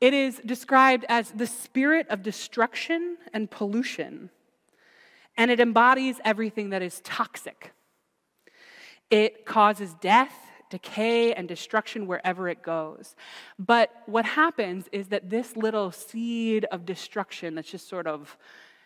It 0.02 0.16
is 0.16 0.42
described 0.44 1.06
as 1.08 1.30
the 1.30 1.46
spirit 1.46 2.08
of 2.10 2.24
destruction 2.24 3.18
and 3.32 3.52
pollution, 3.52 4.32
and 5.38 5.52
it 5.52 5.60
embodies 5.60 6.20
everything 6.26 6.72
that 6.72 6.82
is 6.82 7.02
toxic. 7.04 7.72
It 9.12 9.46
causes 9.46 9.94
death, 10.02 10.47
decay, 10.70 11.34
and 11.34 11.48
destruction 11.48 12.08
wherever 12.08 12.50
it 12.50 12.62
goes. 12.62 13.16
But 13.58 13.92
what 14.06 14.26
happens 14.26 14.86
is 14.92 15.08
that 15.08 15.30
this 15.30 15.56
little 15.56 15.92
seed 15.92 16.66
of 16.72 16.86
destruction 16.86 17.56
that's 17.56 17.70
just 17.70 17.88
sort 17.88 18.08
of, 18.08 18.38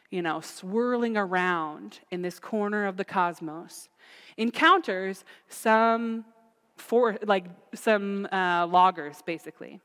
you 0.10 0.22
know, 0.22 0.41
swirling 0.41 1.17
around 1.17 2.00
in 2.12 2.22
this 2.22 2.39
corner 2.39 2.86
of 2.86 2.98
the 2.98 3.06
cosmos 3.06 3.89
encounters 4.38 5.24
some 5.48 6.26
for 6.78 7.17
like 7.26 7.46
some 7.74 8.28
uh, 8.32 8.65
loggers 8.67 9.22
basically 9.26 9.80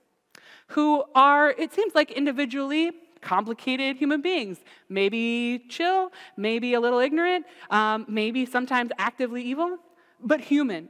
who 0.68 1.04
are, 1.14 1.50
it 1.50 1.72
seems 1.72 1.94
like, 1.94 2.10
individually 2.10 2.90
complicated 3.20 3.96
human 3.96 4.20
beings. 4.20 4.58
Maybe 4.88 5.64
chill, 5.68 6.12
maybe 6.36 6.74
a 6.74 6.80
little 6.80 6.98
ignorant, 6.98 7.46
um, 7.70 8.04
maybe 8.08 8.46
sometimes 8.46 8.90
actively 8.98 9.42
evil, 9.42 9.78
but 10.20 10.40
human. 10.40 10.88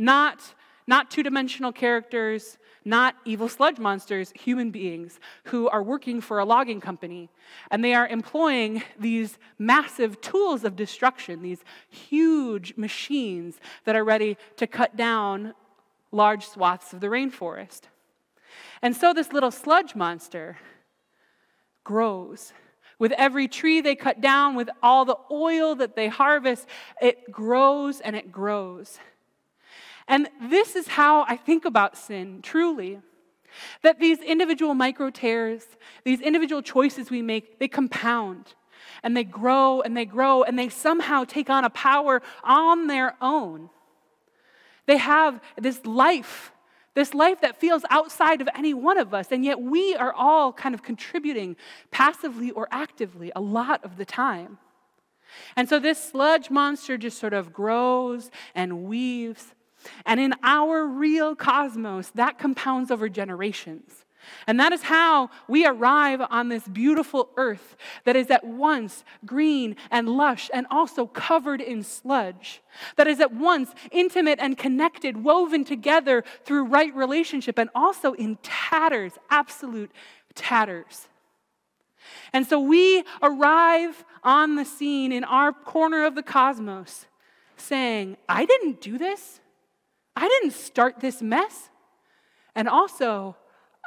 Not, 0.00 0.54
not 0.86 1.10
two 1.10 1.22
dimensional 1.22 1.72
characters, 1.72 2.56
not 2.86 3.16
evil 3.26 3.50
sludge 3.50 3.78
monsters, 3.78 4.32
human 4.34 4.70
beings 4.70 5.20
who 5.44 5.68
are 5.68 5.82
working 5.82 6.22
for 6.22 6.38
a 6.38 6.44
logging 6.46 6.80
company. 6.80 7.28
And 7.70 7.84
they 7.84 7.92
are 7.92 8.08
employing 8.08 8.82
these 8.98 9.36
massive 9.58 10.22
tools 10.22 10.64
of 10.64 10.74
destruction, 10.74 11.42
these 11.42 11.62
huge 11.90 12.78
machines 12.78 13.60
that 13.84 13.94
are 13.94 14.02
ready 14.02 14.38
to 14.56 14.66
cut 14.66 14.96
down 14.96 15.52
large 16.12 16.46
swaths 16.46 16.94
of 16.94 17.00
the 17.00 17.08
rainforest. 17.08 17.82
And 18.80 18.96
so 18.96 19.12
this 19.12 19.34
little 19.34 19.50
sludge 19.50 19.94
monster 19.94 20.56
grows. 21.84 22.54
With 22.98 23.12
every 23.12 23.48
tree 23.48 23.82
they 23.82 23.96
cut 23.96 24.22
down, 24.22 24.54
with 24.54 24.70
all 24.82 25.04
the 25.04 25.18
oil 25.30 25.74
that 25.74 25.94
they 25.94 26.08
harvest, 26.08 26.66
it 27.02 27.30
grows 27.30 28.00
and 28.00 28.16
it 28.16 28.32
grows. 28.32 28.98
And 30.10 30.28
this 30.42 30.76
is 30.76 30.88
how 30.88 31.22
I 31.22 31.36
think 31.36 31.64
about 31.64 31.96
sin, 31.96 32.42
truly. 32.42 33.00
That 33.82 34.00
these 34.00 34.18
individual 34.18 34.74
micro 34.74 35.10
tears, 35.10 35.64
these 36.04 36.20
individual 36.20 36.62
choices 36.62 37.10
we 37.10 37.22
make, 37.22 37.58
they 37.60 37.68
compound 37.68 38.54
and 39.02 39.16
they 39.16 39.24
grow 39.24 39.80
and 39.80 39.96
they 39.96 40.04
grow 40.04 40.42
and 40.42 40.58
they 40.58 40.68
somehow 40.68 41.24
take 41.24 41.48
on 41.48 41.64
a 41.64 41.70
power 41.70 42.22
on 42.44 42.86
their 42.88 43.16
own 43.22 43.70
They 44.86 44.96
have 44.96 45.40
this 45.56 45.86
life, 45.86 46.52
this 46.94 47.14
life 47.14 47.42
that 47.42 47.60
feels 47.60 47.84
outside 47.90 48.40
of 48.40 48.48
any 48.56 48.74
one 48.74 48.98
of 48.98 49.14
us, 49.14 49.28
and 49.30 49.44
yet 49.44 49.60
we 49.60 49.94
are 49.94 50.12
all 50.12 50.52
kind 50.52 50.74
of 50.74 50.82
contributing 50.82 51.54
passively 51.92 52.50
or 52.50 52.66
actively 52.72 53.30
a 53.36 53.40
lot 53.40 53.84
of 53.84 53.96
the 53.96 54.04
time. 54.04 54.58
And 55.54 55.68
so 55.68 55.78
this 55.78 56.02
sludge 56.02 56.50
monster 56.50 56.98
just 56.98 57.18
sort 57.18 57.34
of 57.34 57.52
grows 57.52 58.32
and 58.52 58.82
weaves. 58.84 59.54
And 60.04 60.20
in 60.20 60.34
our 60.42 60.86
real 60.86 61.34
cosmos, 61.34 62.10
that 62.14 62.38
compounds 62.38 62.90
over 62.90 63.08
generations. 63.08 64.04
And 64.46 64.60
that 64.60 64.72
is 64.72 64.82
how 64.82 65.30
we 65.48 65.66
arrive 65.66 66.20
on 66.30 66.48
this 66.48 66.66
beautiful 66.68 67.30
earth 67.36 67.76
that 68.04 68.16
is 68.16 68.30
at 68.30 68.44
once 68.44 69.04
green 69.24 69.76
and 69.90 70.08
lush 70.08 70.50
and 70.52 70.66
also 70.70 71.06
covered 71.06 71.60
in 71.60 71.82
sludge. 71.82 72.62
That 72.96 73.06
is 73.06 73.20
at 73.20 73.32
once 73.32 73.70
intimate 73.90 74.38
and 74.40 74.56
connected, 74.56 75.24
woven 75.24 75.64
together 75.64 76.24
through 76.44 76.64
right 76.64 76.94
relationship, 76.94 77.58
and 77.58 77.70
also 77.74 78.12
in 78.12 78.36
tatters, 78.42 79.12
absolute 79.30 79.90
tatters. 80.34 81.08
And 82.32 82.46
so 82.46 82.60
we 82.60 83.04
arrive 83.22 84.04
on 84.22 84.56
the 84.56 84.64
scene 84.64 85.12
in 85.12 85.24
our 85.24 85.52
corner 85.52 86.04
of 86.04 86.14
the 86.14 86.22
cosmos 86.22 87.06
saying, 87.56 88.16
I 88.28 88.44
didn't 88.44 88.80
do 88.80 88.98
this. 88.98 89.40
I 90.16 90.28
didn't 90.28 90.52
start 90.52 91.00
this 91.00 91.22
mess. 91.22 91.70
And 92.54 92.68
also, 92.68 93.36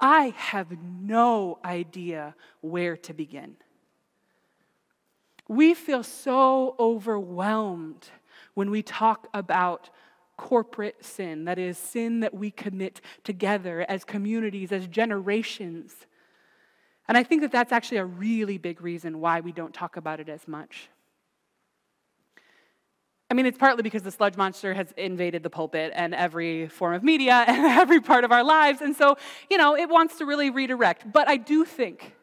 I 0.02 0.34
have 0.38 0.72
no 0.82 1.60
idea 1.64 2.36
where 2.62 2.98
to 2.98 3.14
begin. 3.14 3.58
We 5.48 5.74
feel 5.74 6.04
so 6.04 6.76
overwhelmed 6.80 8.08
when 8.54 8.72
we 8.72 8.82
talk 8.82 9.28
about 9.34 9.90
corporate 10.38 11.04
sin, 11.04 11.46
that 11.46 11.60
is, 11.60 11.78
sin 11.78 12.22
that 12.22 12.34
we 12.34 12.50
commit 12.50 13.02
together 13.24 13.86
as 13.88 14.04
communities, 14.04 14.72
as 14.72 14.88
generations. 14.88 15.94
And 17.08 17.18
I 17.18 17.24
think 17.24 17.42
that 17.42 17.52
that's 17.52 17.72
actually 17.72 17.98
a 17.98 18.06
really 18.06 18.58
big 18.58 18.82
reason 18.82 19.20
why 19.20 19.42
we 19.42 19.52
don't 19.52 19.74
talk 19.74 19.98
about 19.98 20.20
it 20.20 20.30
as 20.30 20.48
much. 20.48 20.90
I 23.34 23.36
mean, 23.36 23.48
it's 23.48 23.58
partly 23.58 23.82
because 23.82 24.04
the 24.04 24.12
sludge 24.12 24.38
monster 24.38 24.76
has 24.76 24.94
invaded 24.96 25.42
the 25.42 25.50
pulpit 25.50 25.92
and 25.96 26.14
every 26.14 26.68
form 26.68 26.94
of 26.94 27.02
media 27.02 27.34
and 27.48 27.66
every 27.66 28.00
part 28.00 28.24
of 28.26 28.32
our 28.32 28.44
lives. 28.44 28.80
And 28.80 28.96
so, 28.96 29.18
you 29.50 29.58
know, 29.58 29.76
it 29.76 29.90
wants 29.90 30.20
to 30.20 30.26
really 30.28 30.52
redirect. 30.52 31.12
But 31.12 31.28
I 31.28 31.38
do 31.38 31.66
think, 31.66 32.14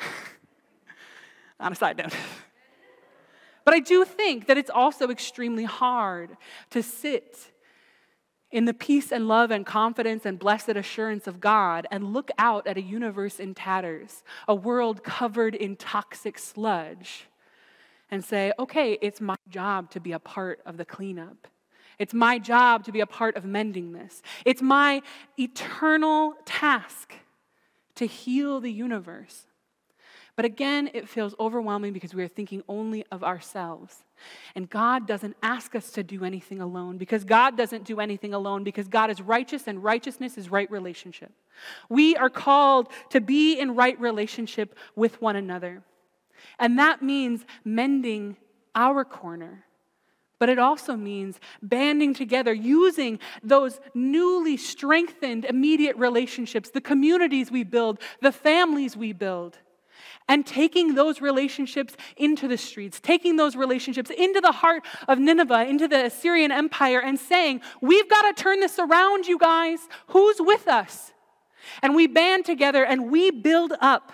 on 1.60 1.72
a 1.72 1.74
side 1.74 1.98
note, 1.98 2.14
but 3.66 3.74
I 3.74 3.80
do 3.80 4.06
think 4.06 4.46
that 4.46 4.56
it's 4.56 4.70
also 4.70 5.10
extremely 5.10 5.64
hard 5.64 6.38
to 6.70 6.82
sit 6.82 7.52
in 8.50 8.64
the 8.64 8.72
peace 8.72 9.12
and 9.12 9.28
love 9.28 9.50
and 9.50 9.66
confidence 9.66 10.24
and 10.24 10.38
blessed 10.38 10.70
assurance 10.70 11.26
of 11.26 11.40
God 11.40 11.86
and 11.90 12.14
look 12.14 12.30
out 12.38 12.66
at 12.66 12.78
a 12.78 12.82
universe 12.82 13.38
in 13.38 13.54
tatters, 13.54 14.22
a 14.48 14.54
world 14.54 15.04
covered 15.04 15.54
in 15.54 15.76
toxic 15.76 16.38
sludge, 16.38 17.26
and 18.10 18.24
say, 18.24 18.52
okay, 18.58 18.98
it's 19.02 19.20
my 19.20 19.36
job 19.48 19.90
to 19.90 20.00
be 20.00 20.12
a 20.12 20.18
part 20.18 20.60
of 20.66 20.76
the 20.76 20.84
cleanup. 20.84 21.48
It's 21.98 22.14
my 22.14 22.38
job 22.38 22.84
to 22.84 22.92
be 22.92 23.00
a 23.00 23.06
part 23.06 23.36
of 23.36 23.44
mending 23.44 23.92
this. 23.92 24.22
It's 24.44 24.62
my 24.62 25.02
eternal 25.36 26.34
task 26.44 27.12
to 27.96 28.06
heal 28.06 28.60
the 28.60 28.70
universe. 28.70 29.46
But 30.36 30.44
again, 30.44 30.88
it 30.94 31.08
feels 31.08 31.34
overwhelming 31.40 31.92
because 31.92 32.14
we 32.14 32.22
are 32.22 32.28
thinking 32.28 32.62
only 32.68 33.04
of 33.10 33.24
ourselves. 33.24 34.04
And 34.54 34.70
God 34.70 35.04
doesn't 35.04 35.36
ask 35.42 35.74
us 35.74 35.90
to 35.90 36.04
do 36.04 36.24
anything 36.24 36.60
alone 36.60 36.96
because 36.96 37.24
God 37.24 37.56
doesn't 37.56 37.82
do 37.82 37.98
anything 37.98 38.32
alone 38.32 38.62
because 38.62 38.86
God 38.86 39.10
is 39.10 39.20
righteous 39.20 39.66
and 39.66 39.82
righteousness 39.82 40.38
is 40.38 40.48
right 40.48 40.70
relationship. 40.70 41.32
We 41.88 42.14
are 42.14 42.30
called 42.30 42.92
to 43.10 43.20
be 43.20 43.58
in 43.58 43.74
right 43.74 43.98
relationship 43.98 44.76
with 44.94 45.20
one 45.20 45.34
another. 45.34 45.82
And 46.58 46.78
that 46.78 47.02
means 47.02 47.44
mending 47.64 48.36
our 48.74 49.04
corner. 49.04 49.64
But 50.38 50.48
it 50.48 50.58
also 50.58 50.96
means 50.96 51.40
banding 51.60 52.14
together, 52.14 52.52
using 52.52 53.18
those 53.42 53.80
newly 53.94 54.56
strengthened 54.56 55.44
immediate 55.44 55.96
relationships, 55.96 56.70
the 56.70 56.80
communities 56.80 57.50
we 57.50 57.64
build, 57.64 58.00
the 58.22 58.30
families 58.30 58.96
we 58.96 59.12
build 59.12 59.58
and 60.28 60.46
taking 60.46 60.94
those 60.94 61.20
relationships 61.20 61.96
into 62.16 62.46
the 62.46 62.58
streets, 62.58 63.00
taking 63.00 63.36
those 63.36 63.56
relationships 63.56 64.10
into 64.10 64.40
the 64.40 64.52
heart 64.52 64.84
of 65.08 65.18
Nineveh, 65.18 65.66
into 65.66 65.88
the 65.88 66.06
Assyrian 66.06 66.52
Empire, 66.52 67.00
and 67.00 67.18
saying, 67.18 67.62
We've 67.80 68.08
got 68.08 68.22
to 68.22 68.42
turn 68.42 68.60
this 68.60 68.78
around, 68.78 69.26
you 69.26 69.38
guys. 69.38 69.78
Who's 70.08 70.36
with 70.38 70.68
us? 70.68 71.12
And 71.82 71.94
we 71.94 72.06
band 72.06 72.44
together 72.44 72.84
and 72.84 73.10
we 73.10 73.30
build 73.30 73.72
up. 73.80 74.12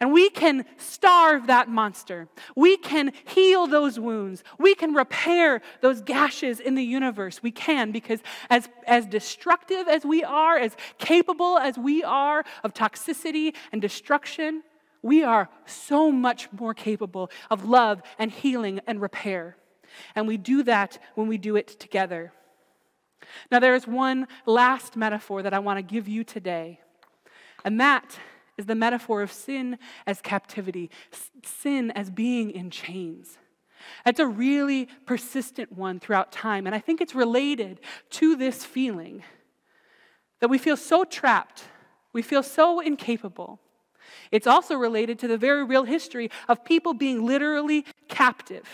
And 0.00 0.12
we 0.12 0.30
can 0.30 0.64
starve 0.78 1.48
that 1.48 1.68
monster. 1.68 2.26
We 2.56 2.78
can 2.78 3.12
heal 3.26 3.66
those 3.66 4.00
wounds. 4.00 4.42
We 4.58 4.74
can 4.74 4.94
repair 4.94 5.60
those 5.82 6.00
gashes 6.00 6.58
in 6.58 6.74
the 6.74 6.82
universe. 6.82 7.42
We 7.42 7.50
can 7.50 7.92
because, 7.92 8.20
as, 8.48 8.70
as 8.86 9.04
destructive 9.04 9.88
as 9.88 10.06
we 10.06 10.24
are, 10.24 10.56
as 10.56 10.74
capable 10.98 11.58
as 11.58 11.76
we 11.76 12.02
are 12.02 12.44
of 12.64 12.72
toxicity 12.72 13.54
and 13.72 13.82
destruction, 13.82 14.62
we 15.02 15.22
are 15.22 15.50
so 15.66 16.10
much 16.10 16.48
more 16.50 16.72
capable 16.72 17.30
of 17.50 17.66
love 17.66 18.00
and 18.18 18.30
healing 18.30 18.80
and 18.86 19.02
repair. 19.02 19.56
And 20.14 20.26
we 20.26 20.38
do 20.38 20.62
that 20.62 20.98
when 21.14 21.28
we 21.28 21.36
do 21.36 21.56
it 21.56 21.68
together. 21.78 22.32
Now, 23.50 23.58
there 23.58 23.74
is 23.74 23.86
one 23.86 24.28
last 24.46 24.96
metaphor 24.96 25.42
that 25.42 25.52
I 25.52 25.58
want 25.58 25.76
to 25.78 25.82
give 25.82 26.08
you 26.08 26.24
today, 26.24 26.80
and 27.64 27.78
that 27.80 28.18
is 28.60 28.66
the 28.66 28.74
metaphor 28.76 29.22
of 29.22 29.32
sin 29.32 29.78
as 30.06 30.20
captivity, 30.20 30.90
sin 31.42 31.90
as 31.90 32.10
being 32.10 32.50
in 32.50 32.70
chains. 32.70 33.38
That's 34.04 34.20
a 34.20 34.26
really 34.26 34.86
persistent 35.06 35.72
one 35.72 35.98
throughout 35.98 36.30
time, 36.30 36.66
and 36.66 36.74
I 36.74 36.78
think 36.78 37.00
it's 37.00 37.14
related 37.14 37.80
to 38.10 38.36
this 38.36 38.64
feeling 38.64 39.24
that 40.38 40.48
we 40.48 40.58
feel 40.58 40.76
so 40.76 41.04
trapped, 41.04 41.64
we 42.12 42.22
feel 42.22 42.42
so 42.42 42.80
incapable 42.80 43.58
it's 44.30 44.46
also 44.46 44.76
related 44.76 45.18
to 45.20 45.28
the 45.28 45.38
very 45.38 45.64
real 45.64 45.84
history 45.84 46.30
of 46.48 46.64
people 46.64 46.94
being 46.94 47.24
literally 47.24 47.84
captive, 48.08 48.68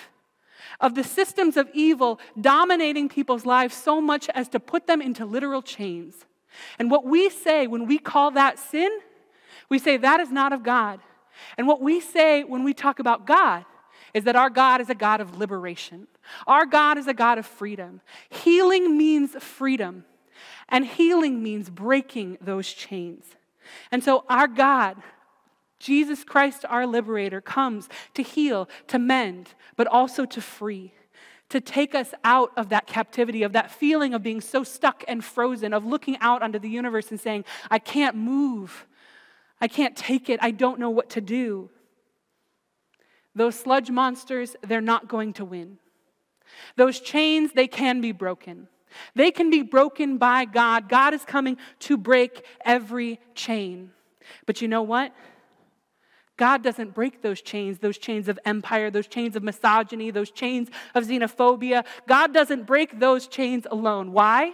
of 0.81 0.94
the 0.94 1.05
systems 1.05 1.57
of 1.57 1.68
evil 1.72 2.20
dominating 2.40 3.09
people's 3.09 3.46
lives 3.46 3.75
so 3.75 4.01
much 4.01 4.29
as 4.31 4.49
to 4.51 4.61
put 4.61 4.87
them 4.87 5.01
into 5.01 5.25
literal 5.25 5.62
chains. 5.62 6.27
And 6.79 6.90
what 6.90 7.05
we 7.05 7.31
say 7.31 7.66
when 7.66 7.87
we 7.87 7.99
call 7.99 8.31
that 8.33 8.59
sin, 8.59 8.90
we 9.68 9.79
say 9.79 9.96
that 9.96 10.20
is 10.20 10.31
not 10.31 10.52
of 10.52 10.62
God. 10.62 11.00
And 11.59 11.66
what 11.66 11.81
we 11.81 12.00
say 12.00 12.44
when 12.44 12.64
we 12.64 12.72
talk 12.72 12.98
about 12.98 13.26
God 13.26 13.64
is 14.14 14.24
that 14.24 14.37
our 14.37 14.50
God 14.50 14.81
is 14.81 14.88
a 14.88 14.94
God 14.94 15.20
of 15.20 15.37
liberation. 15.38 16.07
Our 16.46 16.66
God 16.66 16.98
is 16.98 17.07
a 17.07 17.14
God 17.14 17.38
of 17.38 17.46
freedom. 17.46 18.00
Healing 18.31 18.96
means 18.96 19.33
freedom, 19.42 20.05
and 20.68 20.87
healing 20.87 21.42
means 21.42 21.70
breaking 21.70 22.38
those 22.40 22.68
chains. 22.72 23.24
And 23.90 24.02
so, 24.02 24.24
our 24.29 24.48
God, 24.48 24.96
Jesus 25.79 26.24
Christ, 26.24 26.64
our 26.68 26.87
liberator, 26.87 27.40
comes 27.40 27.88
to 28.14 28.22
heal, 28.22 28.68
to 28.88 28.98
mend, 28.98 29.55
but 29.76 29.87
also 29.87 30.24
to 30.24 30.40
free, 30.40 30.92
to 31.48 31.61
take 31.61 31.94
us 31.94 32.14
out 32.24 32.52
of 32.57 32.70
that 32.70 32.87
captivity, 32.87 33.42
of 33.42 33.52
that 33.52 33.70
feeling 33.70 34.14
of 34.14 34.22
being 34.22 34.40
so 34.40 34.64
stuck 34.64 35.05
and 35.07 35.24
frozen, 35.24 35.72
of 35.72 35.85
looking 35.85 36.16
out 36.20 36.42
onto 36.42 36.59
the 36.59 36.70
universe 36.70 37.11
and 37.11 37.20
saying, 37.20 37.44
I 37.70 37.79
can't 37.79 38.16
move. 38.16 38.87
I 39.61 39.69
can't 39.69 39.97
take 39.97 40.29
it. 40.29 40.38
I 40.42 40.51
don't 40.51 40.79
know 40.79 40.90
what 40.90 41.11
to 41.11 41.21
do. 41.21 41.71
Those 43.35 43.55
sludge 43.55 43.90
monsters, 43.90 44.57
they're 44.66 44.81
not 44.81 45.09
going 45.09 45.35
to 45.35 45.45
win. 45.45 45.79
Those 46.77 47.01
chains, 47.01 47.53
they 47.53 47.66
can 47.66 48.01
be 48.01 48.12
broken. 48.12 48.69
They 49.14 49.31
can 49.31 49.51
be 49.51 49.62
broken 49.62 50.16
by 50.16 50.45
God. 50.45 50.88
God 50.88 51.12
is 51.12 51.25
coming 51.25 51.59
to 51.81 51.97
break 51.97 52.45
every 52.64 53.21
chain. 53.35 53.90
But 54.47 54.62
you 54.62 54.69
know 54.69 54.83
what? 54.83 55.12
God 56.37 56.62
doesn't 56.62 56.95
break 56.95 57.23
those 57.23 57.40
chains, 57.40 57.79
those 57.79 57.97
chains 57.97 58.29
of 58.29 58.38
empire, 58.45 58.90
those 58.90 59.07
chains 59.07 59.37
of 59.37 59.42
misogyny, 59.42 60.11
those 60.11 60.31
chains 60.31 60.69
of 60.95 61.05
xenophobia. 61.05 61.85
God 62.07 62.35
doesn't 62.35 62.66
break 62.66 62.99
those 63.01 63.27
chains 63.27 63.66
alone. 63.71 64.12
Why? 64.12 64.53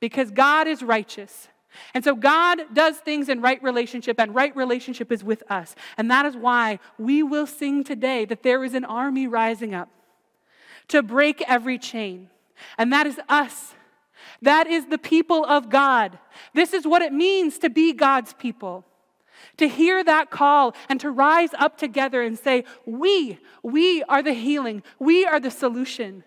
Because 0.00 0.30
God 0.30 0.66
is 0.66 0.82
righteous. 0.82 1.48
And 1.92 2.04
so 2.04 2.14
God 2.14 2.60
does 2.72 2.98
things 2.98 3.28
in 3.28 3.40
right 3.40 3.62
relationship, 3.62 4.20
and 4.20 4.34
right 4.34 4.54
relationship 4.56 5.10
is 5.10 5.24
with 5.24 5.42
us. 5.50 5.74
And 5.96 6.10
that 6.10 6.26
is 6.26 6.36
why 6.36 6.78
we 6.98 7.22
will 7.22 7.46
sing 7.46 7.84
today 7.84 8.24
that 8.26 8.42
there 8.42 8.64
is 8.64 8.74
an 8.74 8.84
army 8.84 9.26
rising 9.26 9.74
up 9.74 9.88
to 10.88 11.02
break 11.02 11.42
every 11.48 11.78
chain. 11.78 12.30
And 12.78 12.92
that 12.92 13.06
is 13.06 13.18
us. 13.28 13.74
That 14.42 14.66
is 14.66 14.86
the 14.86 14.98
people 14.98 15.44
of 15.44 15.70
God. 15.70 16.18
This 16.52 16.72
is 16.72 16.86
what 16.86 17.02
it 17.02 17.12
means 17.12 17.58
to 17.58 17.70
be 17.70 17.92
God's 17.92 18.32
people 18.34 18.84
to 19.56 19.68
hear 19.68 20.02
that 20.02 20.30
call 20.30 20.74
and 20.88 21.00
to 21.00 21.10
rise 21.10 21.50
up 21.54 21.78
together 21.78 22.22
and 22.22 22.38
say, 22.38 22.64
We, 22.86 23.38
we 23.62 24.02
are 24.04 24.22
the 24.22 24.32
healing, 24.32 24.82
we 24.98 25.24
are 25.24 25.40
the 25.40 25.50
solution. 25.50 26.24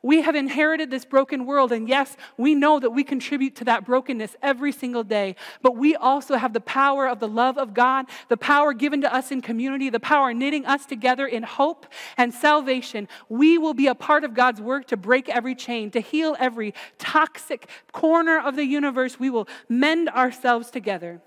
We 0.00 0.22
have 0.22 0.36
inherited 0.36 0.92
this 0.92 1.04
broken 1.04 1.44
world, 1.44 1.72
and 1.72 1.88
yes, 1.88 2.16
we 2.36 2.54
know 2.54 2.78
that 2.78 2.90
we 2.90 3.02
contribute 3.02 3.56
to 3.56 3.64
that 3.64 3.84
brokenness 3.84 4.36
every 4.40 4.70
single 4.70 5.02
day. 5.02 5.34
But 5.60 5.76
we 5.76 5.96
also 5.96 6.36
have 6.36 6.52
the 6.52 6.60
power 6.60 7.08
of 7.08 7.18
the 7.18 7.26
love 7.26 7.58
of 7.58 7.74
God, 7.74 8.06
the 8.28 8.36
power 8.36 8.72
given 8.72 9.00
to 9.00 9.12
us 9.12 9.32
in 9.32 9.40
community, 9.40 9.90
the 9.90 9.98
power 9.98 10.32
knitting 10.32 10.64
us 10.66 10.86
together 10.86 11.26
in 11.26 11.42
hope 11.42 11.84
and 12.16 12.32
salvation. 12.32 13.08
We 13.28 13.58
will 13.58 13.74
be 13.74 13.88
a 13.88 13.94
part 13.96 14.22
of 14.22 14.34
God's 14.34 14.60
work 14.60 14.86
to 14.88 14.96
break 14.96 15.28
every 15.28 15.56
chain, 15.56 15.90
to 15.90 16.00
heal 16.00 16.36
every 16.38 16.74
toxic 16.98 17.68
corner 17.90 18.38
of 18.38 18.54
the 18.54 18.64
universe. 18.64 19.18
We 19.18 19.30
will 19.30 19.48
mend 19.68 20.10
ourselves 20.10 20.70
together. 20.70 21.20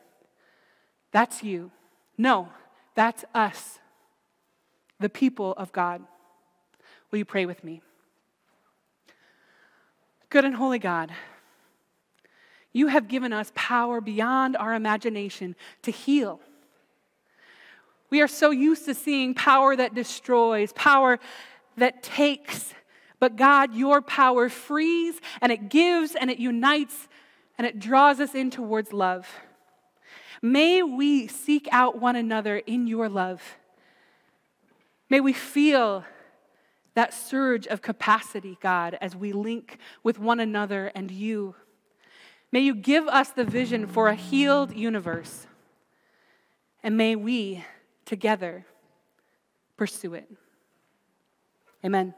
That's 1.11 1.43
you. 1.43 1.71
No, 2.17 2.47
that's 2.95 3.25
us, 3.35 3.79
the 4.97 5.09
people 5.09 5.53
of 5.57 5.73
God. 5.73 6.01
Will 7.11 7.19
you 7.19 7.25
pray 7.25 7.45
with 7.45 7.65
me? 7.65 7.81
Good 10.31 10.45
and 10.45 10.55
holy 10.55 10.79
God, 10.79 11.11
you 12.71 12.87
have 12.87 13.09
given 13.09 13.33
us 13.33 13.51
power 13.53 13.99
beyond 13.99 14.55
our 14.55 14.73
imagination 14.73 15.57
to 15.81 15.91
heal. 15.91 16.39
We 18.09 18.21
are 18.21 18.29
so 18.29 18.49
used 18.49 18.85
to 18.85 18.93
seeing 18.93 19.33
power 19.33 19.75
that 19.75 19.93
destroys, 19.93 20.71
power 20.71 21.19
that 21.75 22.01
takes. 22.01 22.73
But 23.19 23.35
God, 23.35 23.75
your 23.75 24.01
power 24.01 24.47
frees 24.47 25.19
and 25.41 25.51
it 25.51 25.67
gives 25.67 26.15
and 26.15 26.31
it 26.31 26.39
unites 26.39 27.09
and 27.57 27.67
it 27.67 27.77
draws 27.77 28.21
us 28.21 28.33
in 28.33 28.51
towards 28.51 28.93
love. 28.93 29.27
May 30.41 30.81
we 30.81 31.27
seek 31.27 31.67
out 31.73 31.99
one 31.99 32.15
another 32.15 32.57
in 32.59 32.87
your 32.87 33.09
love. 33.09 33.41
May 35.09 35.19
we 35.19 35.33
feel 35.33 36.05
that 36.93 37.13
surge 37.13 37.67
of 37.67 37.81
capacity, 37.81 38.57
God, 38.61 38.97
as 39.01 39.15
we 39.15 39.31
link 39.31 39.77
with 40.03 40.19
one 40.19 40.39
another 40.39 40.91
and 40.93 41.09
you. 41.09 41.55
May 42.51 42.59
you 42.59 42.75
give 42.75 43.07
us 43.07 43.29
the 43.29 43.45
vision 43.45 43.87
for 43.87 44.09
a 44.09 44.15
healed 44.15 44.75
universe, 44.75 45.47
and 46.83 46.97
may 46.97 47.15
we 47.15 47.63
together 48.05 48.65
pursue 49.77 50.13
it. 50.15 50.29
Amen. 51.83 52.13